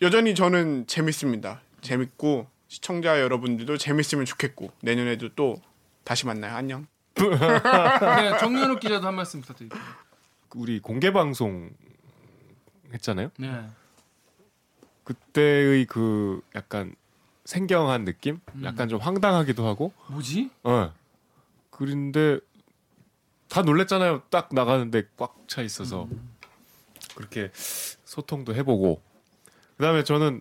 [0.00, 1.60] 여전히 저는 재밌습니다.
[1.80, 5.60] 재밌고 시청자 여러분들도 재밌으면 좋겠고 내년에도 또
[6.04, 6.56] 다시 만나요.
[6.56, 6.86] 안녕.
[7.14, 9.80] 네, 정윤욱 기자도 한 말씀 부탁드릴게요.
[10.54, 11.70] 우리 공개 방송
[12.92, 13.30] 했잖아요.
[13.38, 13.66] 네.
[15.04, 16.94] 그때의 그 약간
[17.44, 18.64] 생경한 느낌, 음.
[18.64, 20.50] 약간 좀 황당하기도 하고, 뭐지?
[20.62, 20.92] 어.
[21.86, 22.38] 그런데
[23.48, 24.22] 다 놀랬잖아요.
[24.30, 26.08] 딱 나가는데 꽉 차 있어서
[27.16, 29.02] 그렇게 소통도 해보고,
[29.76, 30.40] 그다음에 저는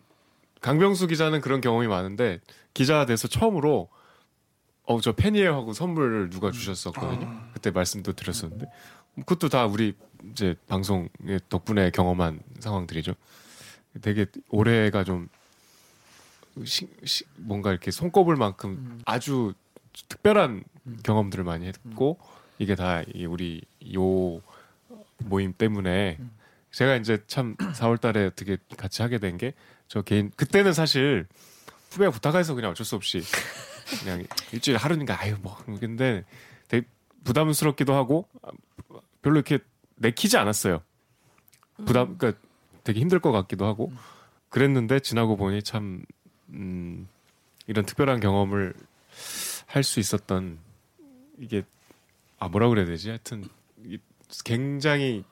[0.62, 2.40] 강병수 기자는 그런 경험이 많은데
[2.76, 3.90] 기자가 돼서 처음으로
[4.84, 7.50] 어 저 팬이에요 하고 선물을 누가 주셨었거든요.
[7.54, 8.68] 그때 말씀도 드렸었는데
[9.16, 9.96] 그것도 다 우리
[10.32, 13.14] 이제 방송의 덕분에 경험한 상황들이죠.
[14.02, 15.28] 되게 올해가 좀
[16.66, 19.54] 시, 시- 뭔가 이렇게 손꼽을 만큼 아주
[20.08, 20.64] 특별한
[21.04, 22.18] 경험들을 많이 했고
[22.60, 23.62] 이게 다이 우리
[23.96, 24.42] 요
[25.20, 26.18] 모임 때문에
[26.72, 29.54] 제가 이제 참 4월달에 어떻게 같이 하게 된 게
[29.92, 31.28] 저 개인 그때는 사실
[31.90, 33.22] 후배가 부탁해서 그냥 어쩔 수 없이
[34.00, 34.24] 그냥
[34.54, 36.24] 일주일에 하루니까 아유 뭐 근데
[36.70, 36.88] 되게
[37.26, 38.26] 부담스럽기도 하고
[39.22, 39.60] 별로 이렇게
[39.98, 40.82] 내키지 않았어요.
[41.86, 42.42] 부담 그러니까
[42.86, 43.92] 되게 힘들 것 같기도 하고
[44.48, 46.06] 그랬는데 지나고 보니 참
[46.52, 47.10] 음,
[47.68, 48.74] 이런 특별한 경험을
[49.74, 50.60] 할 수 있었던
[51.40, 51.64] 이게
[52.40, 53.10] 아 뭐라 그래야 되지?
[53.10, 53.46] 하여튼
[53.86, 53.98] 이-
[54.46, 55.24] 굉장히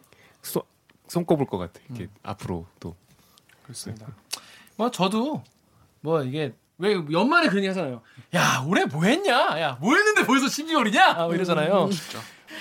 [0.42, 0.66] 소-
[1.08, 1.80] 손꼽을 것 같아.
[1.92, 2.96] 이게 앞으로 또
[3.64, 4.08] 그렇습니다.
[4.76, 5.44] 뭐 저도
[6.02, 8.02] 뭐 이게 왜 연말에 그런 얘기 하잖아요.
[8.36, 9.34] 야 올해 뭐 했냐?
[9.62, 11.16] 야 뭐 했는데 벌써 12월이냐?
[11.18, 11.90] 뭐 이러잖아요.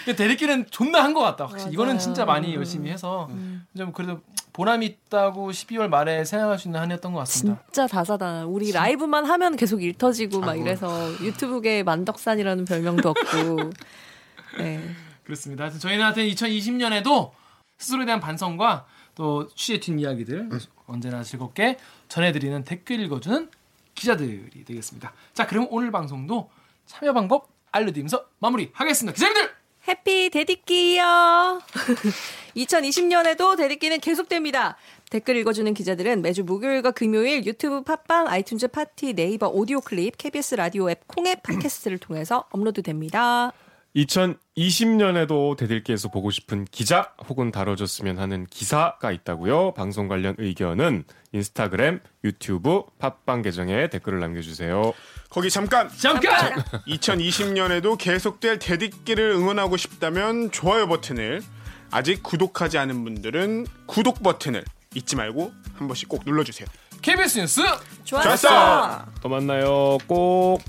[0.05, 1.47] 근데 대리기는 존나 한 것 같다.
[1.47, 2.01] 확실히 이거는 맞아요.
[2.01, 2.55] 진짜 많이 음.
[2.55, 3.29] 열심히 해서
[3.77, 4.21] 좀 그래도
[4.59, 7.63] 보람 있다고 12월 말에 생각할 수 있는 한 해였던 것 같습니다.
[7.67, 8.45] 진짜 다사다.
[8.47, 10.65] 우리 라이브만 하면 계속 일 터지고 막 아이고.
[10.65, 13.71] 이래서 유튜브계 만덕산이라는 별명도 없고.
[14.59, 14.83] 네.
[15.23, 15.63] 그렇습니다.
[15.63, 17.31] 하여튼 저희는 하여튼 2020년에도
[17.79, 20.49] 스스로에 대한 반성과 또 취재 팀 이야기들
[20.89, 21.79] 언제나 즐겁게
[22.09, 23.49] 전해드리는 댓글 읽어주는
[23.95, 25.13] 기자들이 되겠습니다.
[25.35, 26.51] 자, 그럼 오늘 방송도
[26.87, 29.15] 참여 방법 알려드리면서 마무리하겠습니다.
[29.15, 29.58] 기자님들!
[29.89, 31.63] happy 댓읽기요.
[32.57, 34.77] 2020년에도 댓읽기는 계속됩니다.
[35.11, 40.91] 댓글 읽어주는 기자들은 매주 목요일과 금요일 유튜브 팟빵, 아이튠즈 팟티, 네이버 오디오 클립, KBS 라디오
[40.91, 43.53] 앱 콩의 팟캐스트를 통해서 업로드됩니다.
[43.97, 49.75] 2020년에도 대들기에서 보고 싶은 기자 혹은 다뤄줬으면 하는 기사가 있다고요.
[49.75, 54.93] 방송 관련 의견은 인스타그램, 유튜브, 팟빵 계정에 댓글을 남겨주세요.
[55.31, 56.55] 거기 잠깐 잠깐!
[56.87, 61.43] 2020년에도 계속될 대디끼를 응원하고 싶다면 좋아요 버튼을
[61.91, 64.65] 아직 구독하지 않은 분들은 구독 버튼을
[64.95, 66.67] 잊지 말고 한 번씩 꼭 눌러주세요.
[67.03, 67.63] KBS 뉴스
[68.05, 69.05] 좋았어.
[69.23, 69.99] 또 만나요.
[70.07, 70.61] 꼭.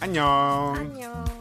[0.00, 0.74] 안녕.
[0.76, 1.37] 안녕.